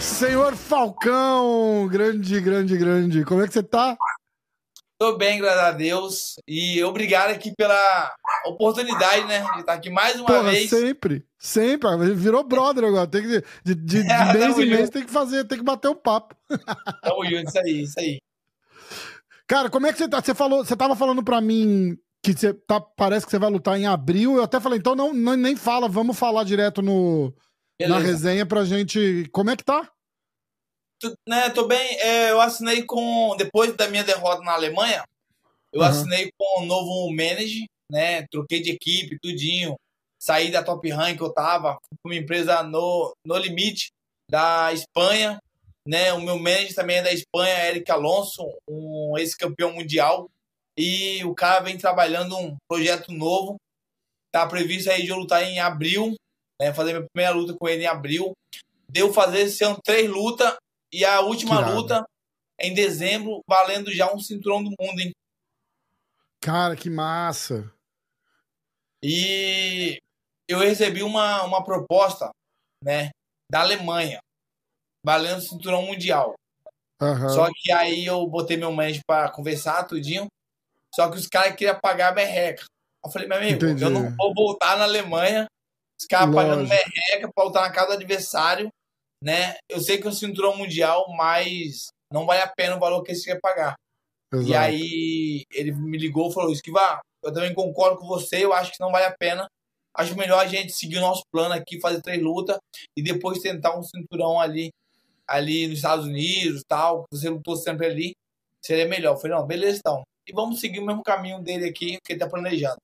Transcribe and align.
Senhor 0.00 0.56
Falcão, 0.56 1.86
grande, 1.90 2.40
grande, 2.40 2.76
grande. 2.76 3.24
Como 3.24 3.42
é 3.42 3.46
que 3.46 3.52
você 3.52 3.62
tá? 3.62 3.96
Tô 4.98 5.16
bem, 5.18 5.38
graças 5.38 5.60
a 5.62 5.72
Deus. 5.72 6.36
E 6.48 6.82
obrigado 6.82 7.30
aqui 7.30 7.52
pela 7.54 8.14
oportunidade, 8.46 9.26
né? 9.26 9.44
De 9.54 9.60
estar 9.60 9.74
aqui 9.74 9.90
mais 9.90 10.16
uma 10.18 10.26
Porra, 10.26 10.50
vez. 10.50 10.70
sempre, 10.70 11.22
sempre. 11.38 12.14
Virou 12.14 12.42
brother 12.42 12.84
agora. 12.84 13.06
Tem 13.06 13.22
que, 13.22 13.28
de, 13.62 13.74
de, 13.74 14.02
de 14.04 14.08
É, 14.10 14.32
mês 14.32 14.58
em 14.58 14.70
mês 14.70 14.88
tem 14.88 15.04
que 15.04 15.12
fazer, 15.12 15.44
tem 15.44 15.58
que 15.58 15.64
bater 15.64 15.88
o 15.88 15.94
papo. 15.94 16.34
Tamo 17.02 17.24
junto, 17.26 17.48
isso 17.48 17.58
aí, 17.58 17.82
isso 17.82 18.00
aí. 18.00 18.18
Cara, 19.46 19.68
como 19.68 19.86
é 19.86 19.92
que 19.92 19.98
você 19.98 20.08
tá? 20.08 20.22
Você 20.22 20.34
falou, 20.34 20.64
você 20.64 20.74
tava 20.74 20.96
falando 20.96 21.22
pra 21.22 21.40
mim 21.42 21.96
que 22.22 22.32
você 22.32 22.54
tá, 22.54 22.80
parece 22.80 23.26
que 23.26 23.30
você 23.30 23.38
vai 23.38 23.50
lutar 23.50 23.78
em 23.78 23.86
abril. 23.86 24.36
Eu 24.36 24.44
até 24.44 24.58
falei, 24.60 24.78
então 24.78 24.96
não, 24.96 25.12
não- 25.12 25.36
nem 25.36 25.54
fala, 25.54 25.88
vamos 25.88 26.18
falar 26.18 26.42
direto 26.42 26.80
no, 26.80 27.32
na 27.80 27.96
Beleza. 27.96 28.06
resenha 28.12 28.46
pra 28.46 28.64
gente. 28.64 29.28
Como 29.32 29.50
é 29.50 29.56
que 29.56 29.64
tá? 29.64 29.90
Tu- 31.00 31.14
né, 31.28 31.50
tô 31.50 31.66
bem. 31.66 31.98
É, 32.00 32.30
eu 32.30 32.40
assinei 32.40 32.82
com. 32.84 33.34
Depois 33.36 33.74
da 33.76 33.88
minha 33.88 34.04
derrota 34.04 34.42
na 34.42 34.52
Alemanha, 34.52 35.04
eu 35.72 35.82
Aham. 35.82 35.90
assinei 35.90 36.30
com 36.38 36.62
um 36.62 36.66
novo 36.66 37.10
manager, 37.10 37.66
né? 37.90 38.26
Troquei 38.30 38.60
de 38.62 38.70
equipe, 38.70 39.18
tudinho. 39.20 39.76
Saí 40.18 40.50
da 40.50 40.62
Top 40.62 40.88
Rank 40.90 41.18
que 41.18 41.22
eu 41.22 41.32
tava, 41.32 41.78
uma 42.04 42.14
empresa 42.14 42.62
no, 42.62 43.14
no 43.24 43.36
limite 43.36 43.90
da 44.30 44.72
Espanha. 44.72 45.38
Né? 45.86 46.12
O 46.14 46.20
meu 46.20 46.36
manager 46.38 46.74
também 46.74 46.96
é 46.96 47.02
da 47.02 47.12
Espanha, 47.12 47.68
Eric 47.68 47.88
Alonso, 47.92 48.42
um 48.68 49.16
ex-campeão 49.18 49.72
mundial. 49.72 50.28
E 50.76 51.22
o 51.24 51.32
cara 51.34 51.60
vem 51.60 51.78
trabalhando 51.78 52.36
um 52.36 52.56
projeto 52.68 53.12
novo. 53.12 53.56
Tá 54.32 54.44
previsto 54.46 54.90
aí 54.90 55.02
de 55.04 55.10
eu 55.10 55.16
lutar 55.16 55.44
em 55.44 55.60
abril, 55.60 56.14
né? 56.60 56.72
Fazer 56.72 56.92
minha 56.92 57.06
primeira 57.12 57.34
luta 57.34 57.54
com 57.58 57.68
ele 57.68 57.84
em 57.84 57.86
abril. 57.86 58.32
Deu 58.88 59.12
fazer 59.12 59.40
esse 59.40 59.64
ano 59.64 59.78
três 59.84 60.08
lutas 60.08 60.54
e 60.92 61.04
a 61.04 61.20
última 61.20 61.62
Que 61.64 61.70
luta 61.70 62.04
em 62.58 62.72
dezembro, 62.72 63.42
valendo 63.46 63.92
já 63.92 64.12
um 64.12 64.18
cinturão 64.18 64.62
do 64.62 64.70
mundo, 64.80 65.00
hein? 65.00 65.12
Cara, 66.40 66.76
que 66.76 66.88
massa. 66.88 67.70
E 69.02 69.98
eu 70.48 70.58
recebi 70.58 71.02
uma, 71.02 71.42
uma 71.42 71.62
proposta, 71.62 72.30
né, 72.82 73.10
da 73.50 73.60
Alemanha, 73.60 74.20
valendo 75.04 75.40
cinturão 75.42 75.82
mundial. 75.82 76.34
Aham. 77.00 77.28
Só 77.28 77.48
que 77.54 77.70
aí 77.70 78.06
eu 78.06 78.26
botei 78.26 78.56
meu 78.56 78.72
manager 78.72 79.02
pra 79.06 79.30
conversar 79.30 79.84
tudinho. 79.84 80.26
Só 80.94 81.10
que 81.10 81.18
os 81.18 81.26
caras 81.26 81.54
queriam 81.54 81.78
pagar 81.78 82.12
a 82.12 82.14
merreca. 82.14 82.64
Eu 83.04 83.10
falei, 83.10 83.28
meu 83.28 83.36
amigo, 83.36 83.56
Entendi. 83.56 83.82
eu 83.84 83.90
não 83.90 84.14
vou 84.16 84.32
voltar 84.34 84.78
na 84.78 84.84
Alemanha, 84.84 85.46
os 85.98 86.06
caras 86.06 86.34
pagando 86.34 86.68
merreca 86.68 87.30
pra 87.34 87.44
lutar 87.44 87.62
na 87.62 87.72
casa 87.72 87.88
do 87.88 87.94
adversário, 87.94 88.70
né? 89.22 89.56
Eu 89.68 89.80
sei 89.80 89.98
que 89.98 90.06
é 90.06 90.10
um 90.10 90.12
cinturão 90.12 90.56
mundial, 90.56 91.06
mas 91.16 91.88
não 92.12 92.26
vale 92.26 92.42
a 92.42 92.48
pena 92.48 92.76
o 92.76 92.80
valor 92.80 93.02
que 93.02 93.12
eles 93.12 93.24
querem 93.24 93.40
pagar. 93.40 93.74
Exato. 94.32 94.50
E 94.50 94.54
aí 94.54 95.44
ele 95.52 95.72
me 95.72 95.96
ligou 95.96 96.30
e 96.30 96.34
falou: 96.34 96.52
Esquiva, 96.52 97.00
eu 97.22 97.32
também 97.32 97.54
concordo 97.54 97.98
com 97.98 98.06
você, 98.06 98.44
eu 98.44 98.52
acho 98.52 98.72
que 98.72 98.80
não 98.80 98.92
vale 98.92 99.06
a 99.06 99.16
pena. 99.16 99.46
Acho 99.94 100.14
melhor 100.14 100.38
a 100.38 100.46
gente 100.46 100.72
seguir 100.72 100.98
o 100.98 101.00
nosso 101.00 101.22
plano 101.32 101.54
aqui, 101.54 101.80
fazer 101.80 102.02
três 102.02 102.22
lutas 102.22 102.58
e 102.94 103.02
depois 103.02 103.40
tentar 103.40 103.78
um 103.78 103.82
cinturão 103.82 104.38
ali, 104.38 104.70
ali 105.26 105.66
nos 105.66 105.78
Estados 105.78 106.04
Unidos 106.04 106.62
tal. 106.68 107.04
Você 107.10 107.30
lutou 107.30 107.56
sempre 107.56 107.86
ali, 107.86 108.12
seria 108.62 108.86
melhor. 108.86 109.14
Eu 109.14 109.16
falei, 109.16 109.36
não, 109.36 109.46
beleza 109.46 109.78
então. 109.78 110.02
E 110.28 110.32
vamos 110.32 110.60
seguir 110.60 110.80
o 110.80 110.84
mesmo 110.84 111.02
caminho 111.02 111.40
dele 111.40 111.66
aqui, 111.66 111.98
que 112.04 112.12
ele 112.12 112.20
tá 112.20 112.28
planejando. 112.28 112.76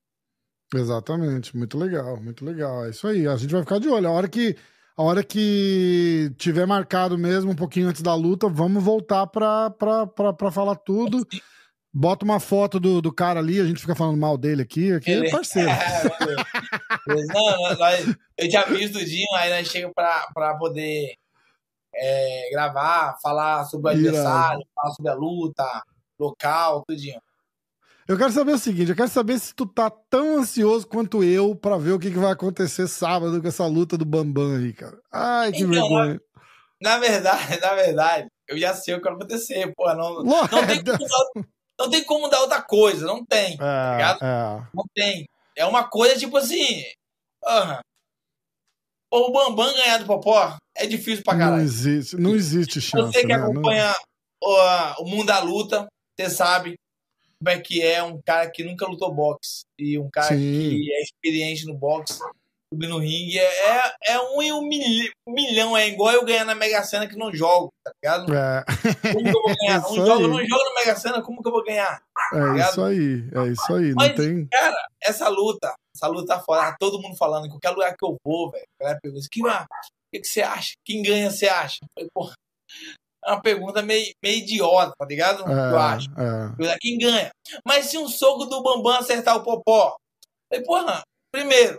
Exatamente, 0.75 1.56
muito 1.56 1.77
legal, 1.78 2.17
muito 2.20 2.45
legal. 2.45 2.87
É 2.87 2.91
isso 2.91 3.06
aí, 3.06 3.27
a 3.27 3.37
gente 3.37 3.53
vai 3.53 3.62
ficar 3.62 3.78
de 3.78 3.89
olho. 3.89 4.09
A 4.09 4.11
hora 4.11 4.28
que, 4.28 4.56
a 4.97 5.03
hora 5.03 5.23
que 5.23 6.33
tiver 6.39 6.67
marcado 6.67 7.19
mesmo, 7.19 7.51
um 7.51 7.56
pouquinho 7.56 7.89
antes 7.89 8.01
da 8.03 8.15
luta, 8.15 8.48
vamos 8.48 8.83
voltar 8.83 9.27
pra, 9.27 9.70
pra, 9.70 10.06
pra, 10.06 10.33
pra 10.33 10.50
falar 10.50 10.77
tudo. 10.77 11.27
Bota 11.94 12.25
uma 12.25 12.41
foto 12.41 12.81
do, 12.81 13.03
do 13.03 13.12
cara 13.12 13.38
ali, 13.38 13.61
a 13.61 13.66
gente 13.66 13.81
fica 13.82 13.94
falando 13.94 14.16
mal 14.19 14.38
dele 14.38 14.62
aqui, 14.62 14.93
aqui 14.93 15.12
é 15.27 15.31
parceiro. 15.31 15.69
Não, 17.06 17.77
nós- 17.78 18.16
eu 18.38 18.49
te 18.49 18.56
aviso 18.56 18.94
tudinho, 18.94 19.28
aí 19.37 19.50
nós 19.50 19.69
chegamos 19.69 19.94
pra, 19.94 20.27
pra 20.32 20.55
poder 20.56 21.15
é, 21.94 22.49
gravar, 22.50 23.19
falar 23.22 23.65
sobre 23.66 23.88
o 23.88 23.91
adversário, 23.91 24.65
falar 24.75 24.94
sobre 24.94 25.11
a 25.11 25.15
luta, 25.15 25.82
local, 26.19 26.82
tudinho. 26.88 27.21
Eu 28.08 28.18
quero 28.18 28.32
saber 28.32 28.52
o 28.52 28.58
seguinte, 28.58 28.90
eu 28.90 28.96
quero 28.96 29.08
saber 29.08 29.38
se 29.38 29.54
tu 29.54 29.64
tá 29.64 29.88
tão 29.88 30.38
ansioso 30.38 30.86
quanto 30.86 31.22
eu 31.22 31.54
pra 31.54 31.78
ver 31.78 31.92
o 31.92 31.98
que, 31.98 32.10
que 32.10 32.18
vai 32.18 32.32
acontecer 32.32 32.88
sábado 32.88 33.40
com 33.40 33.46
essa 33.48 33.64
luta 33.66 33.96
do 33.96 34.04
Bambam 34.04 34.56
aí, 34.56 34.72
cara. 34.72 34.98
Ai, 35.10 35.52
que 35.52 35.58
Então, 35.62 35.70
vergonha. 35.70 36.20
Na 36.80 36.98
verdade, 36.98 37.60
na 37.60 37.74
verdade, 37.74 38.26
eu 38.48 38.58
já 38.58 38.74
sei 38.74 38.94
o 38.94 38.98
que 38.98 39.04
vai 39.04 39.14
acontecer, 39.14 39.72
pô. 39.76 39.86
Não, 39.94 40.22
não, 40.24 40.48
tem, 40.66 40.82
como 40.82 40.98
dar, 40.98 41.42
não 41.78 41.90
tem 41.90 42.04
como 42.04 42.28
dar 42.28 42.40
outra 42.40 42.60
coisa, 42.60 43.06
não 43.06 43.24
tem. 43.24 43.52
É, 43.60 43.92
ligado? 43.92 44.19
é. 44.24 44.66
Não 44.74 44.84
tem. 44.94 45.24
É 45.56 45.64
uma 45.64 45.84
coisa 45.88 46.19
tipo 46.19 46.36
assim. 46.36 46.82
aham. 47.46 47.80
O 49.12 49.30
Bambam 49.30 49.72
ganhar 49.74 49.98
do 49.98 50.06
Popó 50.06 50.56
é 50.74 50.86
difícil 50.86 51.22
pra 51.22 51.34
Não 51.34 51.40
caralho. 51.40 51.62
existe, 51.62 52.16
não 52.16 52.34
existe 52.34 52.80
chance, 52.80 53.12
Você 53.12 53.20
que 53.20 53.26
né? 53.26 53.36
Não- 53.36 53.50
acompanha 53.50 53.94
o, 54.42 55.02
o 55.02 55.04
mundo 55.06 55.26
da 55.26 55.38
luta, 55.40 55.86
você 56.19 56.30
sabe 56.30 56.74
como 57.42 57.48
é 57.56 57.60
que 57.60 57.82
é 57.82 58.03
um 58.03 58.20
cara 58.22 58.48
que 58.50 58.62
nunca 58.62 58.86
lutou 58.86 59.12
boxe 59.12 59.64
e 59.78 59.98
um 59.98 60.08
cara 60.08 60.28
Sim. 60.28 60.36
que 60.38 60.92
é 60.94 61.03
experiente 61.03 61.66
no 61.66 61.75
boxe, 61.75 62.20
subir 62.72 62.86
no 62.88 62.98
ringue, 62.98 63.38
é, 63.38 63.42
é, 63.44 63.94
é 64.12 64.20
um 64.20 64.41
em 64.41 64.53
um, 64.53 64.62
mil- 64.66 65.10
um 65.28 65.32
milhão, 65.32 65.76
é 65.76 65.88
igual 65.88 66.12
eu 66.14 66.25
ganhar 66.25 66.44
na 66.44 66.54
Mega 66.54 66.82
Sena 66.84 67.06
que 67.08 67.16
não 67.16 67.34
jogo, 67.34 67.69
tá 67.84 67.92
ligado? 68.02 68.32
É, 68.34 68.64
Como 69.12 69.25
que 69.25 69.28
eu 69.36 69.42
vou 69.42 69.54
ganhar? 69.60 69.78
Isso 69.81 69.97
Não 69.97 70.06
jogo, 70.06 70.28
não 70.28 70.47
jogo 70.47 70.64
na 70.64 70.75
Mega 70.81 70.97
Sena, 70.97 71.20
como 71.22 71.42
que 71.42 71.48
eu 71.48 71.52
vou 71.52 71.64
ganhar? 71.64 72.00
é 72.32 72.60
isso 72.60 72.82
aí, 72.82 73.25
é 73.34 73.52
isso 73.52 73.75
aí. 73.75 73.88
Não 73.88 73.94
Mas- 73.97 74.14
tem. 74.16 74.47
Cara, 74.47 74.88
essa 75.02 75.28
luta, 75.28 75.75
essa 75.94 76.06
luta 76.06 76.34
tá 76.36 76.41
fora, 76.41 76.70
tá 76.70 76.76
todo 76.78 77.02
mundo 77.02 77.16
falando, 77.16 77.47
em 77.47 77.50
qualquer 77.50 77.70
lugar 77.70 77.94
que 77.97 78.04
eu 78.06 78.16
vou, 78.25 78.50
velho. 78.50 78.64
A 78.81 78.84
galera 78.84 79.00
pergunta, 79.02 79.26
que, 79.31 79.42
o 79.42 79.66
que, 80.14 80.20
que 80.20 80.28
você 80.28 80.41
acha? 80.42 80.72
Quem 80.86 81.02
ganha, 81.02 81.31
você 81.31 81.48
acha? 81.48 81.78
Eu 81.82 81.88
falei, 81.94 82.08
porra, 82.14 82.32
é 83.25 83.33
uma 83.33 83.41
pergunta 83.41 83.83
meio, 83.83 84.15
meio 84.22 84.38
idiota, 84.38 84.94
tá 84.99 85.05
ligado? 85.05 85.44
eu 85.50 85.78
acho. 85.78 86.09
É, 86.19 86.66
é. 86.66 86.78
Quem 86.81 86.99
ganha? 86.99 87.31
Mas 87.65 87.87
se 87.87 87.99
um 87.99 88.09
soco 88.09 88.47
do 88.47 88.62
Bambam 88.62 88.99
acertar 88.99 89.37
o 89.37 89.43
Popó? 89.43 89.97
Eu 90.50 90.65
falei, 90.65 90.65
porra, 90.65 91.03
primeiro, 91.31 91.78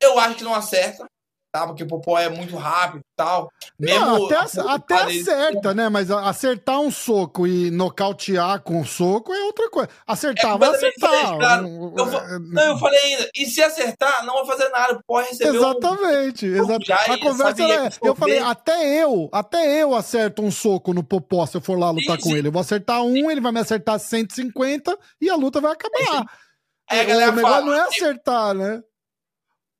eu 0.00 0.18
acho 0.18 0.36
que 0.36 0.44
não 0.44 0.54
acerta, 0.54 1.06
tá? 1.52 1.66
Porque 1.66 1.82
o 1.84 1.86
Popó 1.86 2.18
é 2.18 2.30
muito 2.30 2.56
rápido 2.56 3.00
e 3.00 3.14
tal. 3.16 3.50
Não, 3.78 4.24
até, 4.26 4.36
a- 4.36 4.74
até 4.74 4.94
acerta, 4.94 5.74
né? 5.74 5.88
Mas 5.90 6.10
acertar 6.10 6.80
um 6.80 6.90
soco 6.90 7.46
e 7.46 7.70
nocautear 7.70 8.60
com 8.62 8.80
um 8.80 8.84
soco 8.84 9.32
é 9.34 9.44
outra 9.44 9.68
coisa. 9.70 9.90
Acertar, 10.06 10.54
É 10.54 10.58
vai 10.58 10.70
acertar. 10.70 11.10
diferente, 11.10 11.38
claro. 11.38 11.66
Um- 11.66 11.94
Eu 11.98 12.06
fa- 12.06 12.18
é- 12.24 12.38
Não, 12.38 12.62
eu 12.68 12.78
falei 12.78 12.98
ainda, 13.00 13.30
e 13.36 13.46
se 13.46 13.62
acertar, 13.62 14.24
não 14.24 14.34
vai 14.44 14.56
fazer 14.56 14.70
nada, 14.70 14.98
pode 15.06 15.28
receber 15.28 15.50
um 15.50 15.54
Exatamente, 15.56 16.46
exatamente. 16.46 16.86
já 16.86 16.96
A 16.96 17.18
conversa 17.20 17.62
era. 17.62 17.90
Eu 18.02 18.14
falei, 18.16 18.38
até 18.38 19.02
eu, 19.04 19.28
até 19.32 19.82
eu 19.82 19.94
acerto 19.94 20.42
um 20.42 20.50
soco 20.50 20.94
no 20.94 21.04
Popó 21.04 21.44
se 21.44 21.56
eu 21.56 21.60
for 21.60 21.78
lá 21.78 21.90
lutar 21.90 22.16
Sim, 22.16 22.22
com 22.22 22.28
sim. 22.30 22.36
ele. 22.36 22.48
Eu 22.48 22.52
vou 22.52 22.60
acertar 22.60 23.02
um, 23.02 23.30
ele 23.30 23.40
vai 23.42 23.52
me 23.52 23.60
acertar 23.60 23.98
150 23.98 24.96
e 25.20 25.28
a 25.28 25.36
luta 25.36 25.60
vai 25.60 25.72
acabar. 25.72 26.24
Aí 26.90 27.00
a 27.00 27.04
galera 27.04 27.30
o 27.32 27.34
negócio 27.36 27.54
fala, 27.56 27.66
não 27.66 27.74
é 27.74 27.80
acertar, 27.88 28.54
né? 28.54 28.82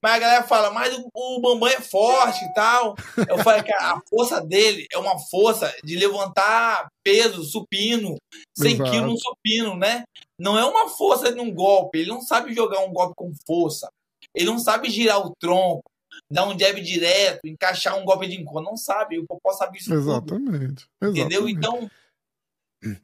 Mas 0.02 0.14
a 0.14 0.18
galera 0.18 0.42
fala, 0.42 0.70
mas 0.72 0.92
o, 0.98 1.08
o 1.14 1.40
Bambam 1.40 1.68
é 1.68 1.80
forte 1.80 2.44
e 2.44 2.52
tal. 2.54 2.94
Eu 3.28 3.38
falei, 3.38 3.62
cara, 3.62 3.92
a 3.96 4.00
força 4.10 4.40
dele 4.40 4.86
é 4.92 4.98
uma 4.98 5.16
força 5.18 5.72
de 5.84 5.96
levantar 5.96 6.88
peso, 7.04 7.44
supino, 7.44 8.16
100 8.58 8.72
Exato. 8.72 8.90
quilos 8.90 9.10
no 9.12 9.18
supino, 9.18 9.76
né? 9.76 10.02
Não 10.38 10.58
é 10.58 10.64
uma 10.64 10.88
força 10.88 11.32
de 11.32 11.38
um 11.38 11.54
golpe. 11.54 11.98
Ele 11.98 12.10
não 12.10 12.20
sabe 12.20 12.52
jogar 12.52 12.80
um 12.80 12.92
golpe 12.92 13.14
com 13.16 13.30
força. 13.46 13.88
Ele 14.34 14.46
não 14.46 14.58
sabe 14.58 14.90
girar 14.90 15.24
o 15.24 15.32
tronco, 15.38 15.82
dar 16.30 16.48
um 16.48 16.58
jab 16.58 16.80
direto, 16.80 17.46
encaixar 17.46 17.96
um 17.96 18.04
golpe 18.04 18.26
de 18.26 18.40
encontro. 18.40 18.62
Não 18.62 18.76
sabe. 18.76 19.20
O 19.20 19.26
Popó 19.26 19.52
sabe 19.52 19.78
isso 19.78 19.88
tudo. 19.90 20.00
Exatamente. 20.00 20.84
Entendeu? 21.00 21.48
exatamente. 21.48 21.58
Então, 21.58 21.90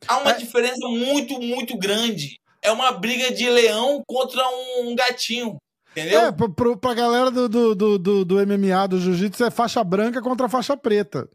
há 0.08 0.18
uma 0.18 0.32
É. 0.32 0.34
diferença 0.36 0.88
muito, 0.88 1.40
muito 1.40 1.78
grande. 1.78 2.40
É 2.60 2.72
uma 2.72 2.90
briga 2.90 3.32
de 3.32 3.48
leão 3.48 4.02
contra 4.04 4.42
um 4.80 4.96
gatinho. 4.96 5.56
Entendeu? 6.00 6.20
É, 6.20 6.32
pro, 6.32 6.52
pro, 6.52 6.76
pra 6.76 6.94
galera 6.94 7.30
do, 7.30 7.48
do, 7.48 7.74
do, 7.74 7.98
do, 7.98 8.24
do 8.24 8.34
MMA, 8.46 8.86
do 8.88 9.00
jiu-jitsu, 9.00 9.44
é 9.44 9.50
faixa 9.50 9.82
branca 9.82 10.20
contra 10.22 10.48
faixa 10.48 10.76
preta. 10.76 11.28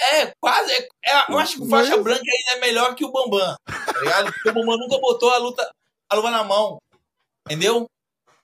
É, 0.00 0.32
quase. 0.40 0.72
É, 0.72 0.88
é- 1.06 1.24
eu 1.32 1.38
acho 1.38 1.56
que 1.56 1.62
o 1.62 1.68
faixa 1.68 1.96
Mas- 1.96 2.04
branca 2.04 2.22
ainda 2.22 2.50
é 2.52 2.60
melhor 2.66 2.94
que 2.94 3.04
o 3.04 3.10
Bambam. 3.12 3.56
Tá 3.66 4.00
ligado? 4.00 4.32
Porque 4.32 4.48
o 4.50 4.54
Bambam 4.54 4.78
nunca 4.78 4.98
botou 4.98 5.30
a 5.30 5.38
luta, 5.38 5.68
a 6.10 6.14
luva 6.14 6.30
na 6.30 6.44
mão. 6.44 6.78
Entendeu? 7.46 7.86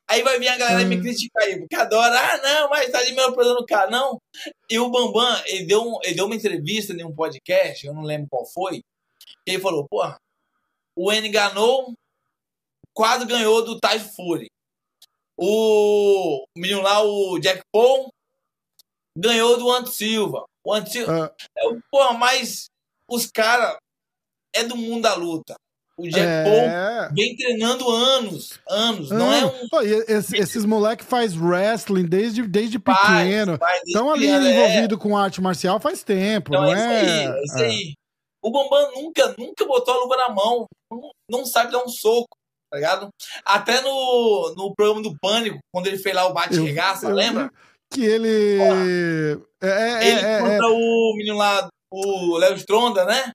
Aí 0.09 0.23
vai 0.23 0.39
vir 0.39 0.49
a 0.49 0.57
galera 0.59 0.85
me 0.85 0.97
Hum. 0.99 1.01
criticar 1.03 1.45
aí, 1.45 1.59
porque 1.61 1.75
adora, 1.77 2.15
ah, 2.19 2.39
não, 2.43 2.69
mas 2.69 2.91
tá 2.91 3.03
de 3.03 3.13
menosprezando 3.13 3.61
o 3.61 3.67
cara. 3.67 3.91
Não. 3.91 4.19
E 4.69 4.79
o 4.79 4.91
Bambam, 4.91 5.43
ele 5.47 5.65
deu, 5.65 5.81
um- 5.83 5.99
ele 6.03 6.15
deu 6.15 6.27
uma 6.27 6.35
entrevista 6.35 6.93
em 6.93 7.05
um 7.05 7.15
podcast, 7.15 7.87
eu 7.87 7.95
não 7.95 8.03
lembro 8.03 8.27
qual 8.31 8.45
foi, 8.45 8.81
que 9.47 9.53
ele 9.53 9.63
falou, 9.63 9.87
porra, 9.89 10.17
o 10.97 11.11
N 11.13 11.29
ganhou, 11.29 11.95
quase 12.93 13.25
ganhou 13.27 13.65
do 13.65 13.79
Tyson 13.81 14.11
Fury. 14.15 14.47
O 15.37 16.45
menino 16.57 16.83
lá, 16.83 17.03
o 17.03 17.39
Jack 17.39 17.61
Paul, 17.73 18.09
Ganhou 19.17 19.57
do 19.57 19.71
Ant 19.71 19.87
Silva. 19.89 20.45
O 20.65 20.73
Ant 20.75 20.89
Silva. 20.89 21.33
Ah, 21.33 21.45
É 21.57 21.69
o- 21.69 21.79
Porra, 21.91 22.15
mas 22.15 22.67
os 23.09 23.27
caras 23.27 23.77
é 24.55 24.65
do 24.65 24.77
mundo 24.77 25.03
da 25.03 25.15
luta. 25.15 25.55
O 25.97 26.09
Jack 26.09 26.27
Paul 26.45 26.57
é. 26.69 27.09
vem 27.13 27.37
treinando 27.37 27.89
anos, 27.89 28.59
anos. 28.69 29.11
Não 29.11 29.33
é 29.33 29.45
um 29.47 29.69
Pô, 29.69 29.81
esse- 29.83 30.37
esses 30.37 30.65
moleque 30.65 31.05
faz 31.05 31.37
wrestling 31.37 32.07
desde, 32.07 32.43
desde 32.43 32.81
pequeno. 32.81 33.57
Estão 33.87 34.11
ali 34.11 34.23
criança, 34.27 34.49
é. 34.49 34.53
envolvido 34.53 34.99
com 34.99 35.17
arte 35.17 35.41
marcial 35.41 35.79
faz 35.79 36.03
tempo, 36.03 36.51
Então 36.53 36.63
não 36.65 36.75
é 36.75 36.77
isso 36.77 36.85
é? 36.85 37.01
aí, 37.01 37.27
é 37.39 37.45
isso 37.45 37.59
aí. 37.59 37.95
O 38.43 38.51
Bambam 38.51 38.93
nunca, 39.01 39.35
nunca 39.39 39.65
botou 39.65 39.95
a 39.95 39.99
luva 39.99 40.17
na 40.17 40.29
mão. 40.31 40.67
Não, 40.91 41.11
não 41.31 41.47
sabe 41.47 41.71
dar 41.71 41.85
um 41.85 41.89
soco, 41.89 42.37
tá 42.75 42.77
ligado? 42.77 43.09
Até 43.45 43.81
no, 43.81 44.55
no 44.57 44.75
programa 44.75 45.01
do 45.03 45.17
Pânico, 45.21 45.59
quando 45.73 45.87
ele 45.87 45.99
fez 45.99 46.15
lá 46.15 46.27
o 46.27 46.33
bate-regaça, 46.33 47.09
lembra? 47.09 47.51
Que 47.91 48.05
ele. 48.05 48.61
É, 49.63 49.69
é, 49.69 50.09
Ele 50.09 50.21
é, 50.21 50.33
é, 50.33 50.41
contra 50.41 50.69
o 50.69 51.15
menino 51.17 51.37
lá, 51.37 51.69
o 51.93 52.37
Léo 52.37 52.57
Stronda, 52.57 53.05
né? 53.05 53.31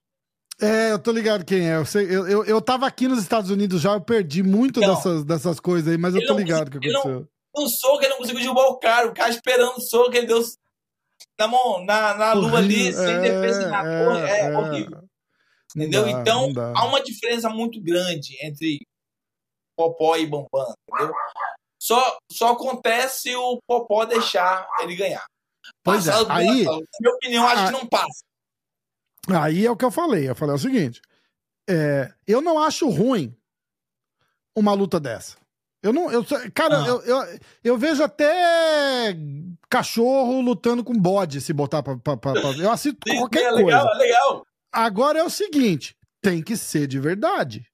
é, 0.62 0.92
eu 0.92 1.00
tô 1.00 1.12
ligado 1.12 1.46
quem 1.46 1.70
é. 1.70 1.78
Eu, 1.78 1.86
sei, 1.86 2.06
eu, 2.06 2.28
eu, 2.28 2.44
eu 2.44 2.62
tava 2.62 2.86
aqui 2.86 3.08
nos 3.08 3.20
Estados 3.20 3.50
Unidos 3.50 3.82
já, 3.82 3.94
eu 3.94 4.02
perdi 4.02 4.44
muito 4.44 4.82
Então, 4.82 4.94
dessas, 4.94 5.24
dessas 5.24 5.60
coisas 5.60 5.88
aí, 5.90 5.98
mas 5.98 6.14
eu 6.14 6.26
tô 6.26 6.34
ligado 6.34 6.68
o 6.68 6.80
que 6.80 6.88
ele 6.88 6.94
não- 6.94 7.00
aconteceu. 7.00 7.28
No 7.56 7.68
soco 7.68 8.02
ele 8.02 8.10
não 8.10 8.18
conseguiu 8.18 8.42
derrubar 8.42 8.68
o 8.68 8.78
cara. 8.78 9.08
O 9.08 9.14
cara 9.14 9.30
esperando 9.30 9.78
o 9.78 9.82
soco, 9.82 10.16
ele 10.16 10.28
deu 10.28 10.44
na, 11.40 11.48
mão, 11.48 11.84
na, 11.86 12.14
na 12.14 12.34
luva 12.34 12.58
ali, 12.58 12.94
sem 12.94 13.16
é, 13.16 13.20
defesa 13.20 13.64
de 13.64 13.66
nada. 13.68 14.30
É, 14.30 14.40
é. 14.42 14.58
horrível. 14.58 15.04
Entendeu? 15.76 16.04
dá, 16.04 16.12
então, 16.12 16.52
há 16.76 16.86
uma 16.86 17.02
diferença 17.02 17.50
muito 17.50 17.82
grande 17.82 18.36
entre 18.44 18.80
Popó 19.80 20.18
e 20.18 20.26
Bambam, 20.26 20.74
entendeu? 20.94 21.14
Só, 21.82 22.18
só 22.30 22.50
acontece 22.52 23.34
o 23.34 23.58
Popó 23.66 24.04
deixar 24.04 24.68
ele 24.82 24.94
ganhar. 24.98 25.24
Pois 25.82 26.06
é, 26.06 26.12
Passado 26.12 26.26
do 26.26 26.32
aí- 26.34 26.64
Na 26.66 26.72
minha 27.00 27.16
opinião, 27.16 27.48
acho 27.48 27.62
Ah, 27.64 27.66
que 27.68 27.72
não 27.72 27.88
passa. 27.88 28.20
Aí 29.42 29.66
é 29.66 29.72
o 29.72 29.78
que 29.78 29.86
eu 29.86 29.92
falei. 29.92 30.30
Eu 30.30 30.36
falei 30.36 30.56
o 30.56 30.60
seguinte: 30.60 31.02
é, 31.70 32.12
eu 32.28 32.42
não 32.42 32.60
acho 32.62 32.90
ruim 32.90 33.34
uma 34.54 34.74
luta 34.74 35.00
dessa. 35.00 35.38
Eu 35.82 35.94
não. 35.94 36.12
Eu, 36.12 36.26
cara, 36.54 36.84
Ah. 36.84 36.88
eu, 36.88 37.02
eu, 37.04 37.40
eu 37.64 37.78
vejo 37.78 38.04
até 38.04 39.16
cachorro 39.70 40.42
lutando 40.42 40.84
com 40.84 40.94
bode 40.94 41.40
se 41.40 41.54
botar 41.54 41.82
pra. 41.82 41.96
pra- 41.98 42.18
pra- 42.18 42.34
pra- 42.34 42.52
eu 42.58 42.70
assisto 42.72 43.00
qualquer 43.18 43.44
é 43.46 43.50
coisa. 43.52 43.66
legal, 43.66 43.94
é 43.94 43.98
legal. 43.98 44.46
Agora 44.74 45.20
é 45.20 45.24
o 45.24 45.30
seguinte: 45.30 45.96
tem 46.22 46.44
que 46.44 46.58
ser 46.58 46.88
de 46.88 47.00
verdade. 47.00 47.66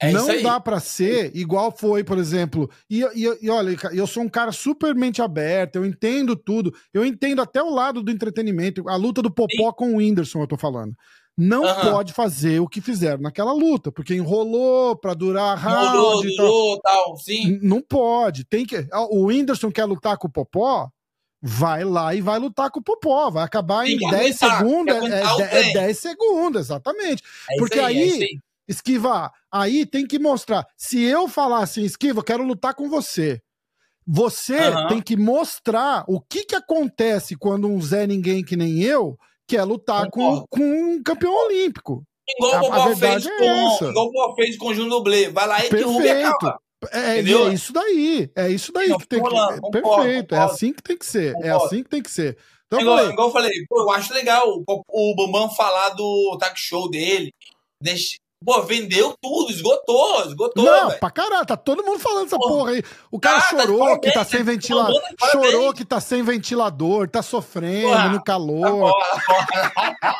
É 0.00 0.12
não 0.12 0.42
dá 0.42 0.60
pra 0.60 0.78
ser 0.78 1.34
igual 1.34 1.72
foi, 1.74 2.04
por 2.04 2.18
exemplo. 2.18 2.70
E, 2.88 3.02
e, 3.14 3.38
e 3.42 3.50
olha, 3.50 3.76
eu 3.92 4.06
sou 4.06 4.22
um 4.22 4.28
cara 4.28 4.52
super 4.52 4.94
mente 4.94 5.22
aberta, 5.22 5.78
eu 5.78 5.86
entendo 5.86 6.36
tudo. 6.36 6.74
Eu 6.92 7.04
entendo 7.04 7.40
até 7.40 7.62
o 7.62 7.70
lado 7.70 8.02
do 8.02 8.10
entretenimento. 8.10 8.86
A 8.88 8.96
luta 8.96 9.22
do 9.22 9.30
Popó 9.30 9.72
com 9.72 9.94
o 9.94 9.96
Whindersson, 9.96 10.40
eu 10.42 10.46
tô 10.46 10.58
falando. 10.58 10.94
Não 11.38 11.64
Aham. 11.64 11.92
pode 11.92 12.12
fazer 12.14 12.60
o 12.60 12.68
que 12.68 12.80
fizeram 12.80 13.20
naquela 13.20 13.52
luta, 13.52 13.92
porque 13.92 14.14
enrolou 14.14 14.96
pra 14.96 15.12
durar 15.12 15.56
round 15.58 15.92
Durou, 15.92 16.24
e 16.24 16.36
tal. 16.36 16.46
durou, 16.46 16.80
tal, 16.80 17.16
sim. 17.18 17.58
Não 17.62 17.82
pode. 17.82 18.44
Tem 18.44 18.64
que. 18.64 18.86
O 19.10 19.26
Whindersson 19.26 19.70
quer 19.70 19.84
lutar 19.84 20.16
com 20.16 20.28
o 20.28 20.32
Popó, 20.32 20.88
vai 21.42 21.84
lá 21.84 22.14
e 22.14 22.22
vai 22.22 22.38
lutar 22.38 22.70
com 22.70 22.80
o 22.80 22.82
Popó. 22.82 23.30
Vai 23.30 23.44
acabar 23.44 23.86
em 23.86 23.98
que 23.98 24.10
10 24.10 24.42
aguentar, 24.42 24.58
segundos. 24.58 24.94
É, 24.96 25.20
é, 25.20 25.58
é 25.58 25.60
trem. 25.60 25.72
10 25.74 25.98
segundos, 25.98 26.60
exatamente. 26.62 27.22
É 27.50 27.56
Porque 27.58 27.78
aí, 27.78 27.98
é 27.98 28.12
aí. 28.12 28.40
Esquiva, 28.68 29.30
aí 29.52 29.86
tem 29.86 30.06
que 30.06 30.18
mostrar. 30.18 30.66
Se 30.76 31.02
eu 31.02 31.28
falar 31.28 31.60
assim, 31.60 31.82
Esquiva, 31.84 32.20
eu 32.20 32.24
quero 32.24 32.42
lutar 32.44 32.74
com 32.74 32.88
você. 32.88 33.40
Você 34.06 34.56
Aham. 34.58 34.86
tem 34.88 35.00
que 35.00 35.16
mostrar 35.16 36.04
o 36.08 36.20
que 36.20 36.44
que 36.44 36.54
acontece 36.54 37.36
quando 37.36 37.66
um 37.68 37.80
Zé 37.80 38.06
Ninguém 38.06 38.44
que 38.44 38.56
nem 38.56 38.80
eu 38.82 39.16
quer 39.48 39.62
lutar 39.64 40.08
com, 40.10 40.20
Concordo. 40.42 40.46
com 40.50 40.62
um 40.62 41.02
campeão 41.02 41.32
olímpico. 41.46 42.02
Igual 42.28 42.72
A- 42.72 42.86
o 42.90 42.94
verdade 42.94 43.24
fez 43.24 43.26
é 43.26 43.38
com, 43.78 43.90
igual 43.90 44.08
o 44.32 44.34
fez 44.34 44.56
com 44.58 44.66
o 44.68 44.74
Júnior 44.74 44.90
Dublê. 44.98 45.28
Vai 45.30 45.46
lá 45.46 45.64
e 45.64 45.70
derruba 45.70 46.00
e 46.00 46.08
Perfeito. 46.08 46.28
acaba. 46.28 46.60
É, 46.92 47.22
e 47.22 47.32
é 47.34 47.48
isso 47.54 47.72
daí. 47.72 48.30
É 48.36 48.48
isso 48.48 48.72
daí 48.72 48.88
Não, 48.88 48.98
que 48.98 49.06
tem 49.08 49.20
que. 49.22 49.28
concordo, 49.28 49.52
é 49.54 49.60
concordo, 49.60 49.70
perfeito. 50.02 50.34
É 50.34 50.38
concordo. 50.38 50.52
assim 50.54 50.72
que 50.72 50.82
tem 50.82 50.96
que 50.98 51.06
ser. 51.06 51.30
É 51.30 51.32
Concordo. 51.32 51.64
assim 51.64 51.82
que 51.82 51.88
tem 51.88 52.02
que 52.02 52.10
ser. 52.10 52.38
Então, 52.66 52.80
igual, 52.80 52.96
falei, 52.98 53.12
igual 53.12 53.28
eu 53.28 53.32
falei, 53.32 53.52
pô, 53.68 53.80
eu 53.82 53.90
acho 53.90 54.12
legal 54.12 54.44
o, 54.48 54.82
o 54.88 55.14
Bambam 55.16 55.48
falar 55.54 55.90
do 55.90 56.36
talk 56.38 56.58
show 56.58 56.90
dele. 56.90 57.32
Deixa- 57.80 58.16
Pô, 58.46 58.62
vendeu 58.62 59.12
tudo, 59.20 59.50
esgotou, 59.50 60.24
esgotou, 60.24 60.64
não, 60.64 60.86
velho. 60.88 61.00
pra 61.00 61.10
caralho, 61.10 61.44
tá 61.44 61.56
todo 61.56 61.82
mundo 61.82 61.98
falando 61.98 62.26
essa 62.26 62.38
Pô, 62.38 62.46
porra 62.48 62.70
aí. 62.70 62.82
O 63.10 63.18
cara 63.18 63.40
tá, 63.40 63.42
tá 63.42 63.48
chorou 63.62 63.78
parabéns, 63.80 64.00
que 64.00 64.12
tá 64.12 64.24
sem 64.24 64.38
Tá 64.38 64.44
ventilador. 64.44 65.02
Chorou 65.32 65.74
que 65.74 65.84
tá 65.84 66.00
sem 66.00 66.22
ventilador, 66.22 67.08
tá 67.10 67.22
sofrendo 67.22 67.88
Porra, 67.88 68.08
no 68.08 68.18
Tá 68.18 68.24
calor. 68.24 68.78
bora, 68.80 69.18
tá 69.18 70.16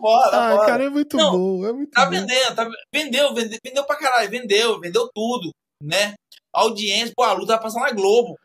bora, 0.00 0.30
tá 0.30 0.42
Ai, 0.48 0.54
bora. 0.56 0.66
cara, 0.66 0.84
é 0.84 0.88
muito 0.88 1.16
Não, 1.16 1.32
bom. 1.32 1.66
É 1.66 1.72
muito 1.72 1.90
Tá 1.90 2.04
bom. 2.04 2.10
vendendo, 2.12 2.54
tá, 2.54 2.68
vendeu, 2.94 3.34
vendeu, 3.34 3.58
vendeu 3.64 3.84
pra 3.84 3.96
caralho, 3.96 4.30
vendeu, 4.30 4.78
vendeu 4.80 5.08
tudo, 5.14 5.50
né? 5.82 6.14
A 6.54 6.60
audiência, 6.62 7.12
pô, 7.16 7.22
a 7.24 7.32
luta 7.32 7.54
vai 7.54 7.62
passar 7.62 7.80
na 7.80 7.90
Globo. 7.92 8.36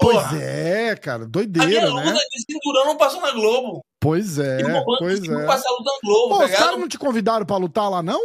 Pois 0.00 0.16
Porra, 0.16 0.42
é, 0.42 0.96
cara, 0.96 1.16
A 1.16 1.18
minha 1.20 1.28
doideira, 1.28 1.88
luta 1.88 2.12
né? 2.12 2.20
de 2.32 2.52
cinturão 2.52 2.86
não 2.86 2.96
passou 2.96 3.20
na 3.20 3.32
Globo. 3.32 3.84
Pois 4.00 4.38
é, 4.38 4.62
pois 4.98 5.22
é. 5.24 5.32
a 5.32 5.40
luta 5.40 5.90
na 5.90 5.98
Globo, 6.04 6.28
Pô, 6.28 6.38
tá 6.38 6.44
os 6.44 6.54
caras 6.54 6.80
não 6.80 6.88
te 6.88 6.98
convidaram 6.98 7.44
pra 7.44 7.56
lutar 7.56 7.90
lá, 7.90 8.02
não? 8.02 8.20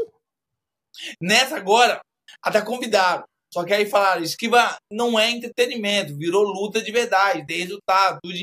Nessa 1.19 1.57
agora, 1.57 1.99
até 2.41 2.61
convidaram. 2.61 3.23
Só 3.51 3.63
que 3.63 3.73
aí 3.73 3.85
falaram, 3.87 4.23
esquiva 4.23 4.75
não 4.91 5.19
é 5.19 5.29
entretenimento, 5.29 6.17
virou 6.17 6.43
luta 6.43 6.81
de 6.81 6.91
verdade, 6.91 7.45
tem 7.45 7.59
resultado, 7.59 8.19
tudo. 8.23 8.35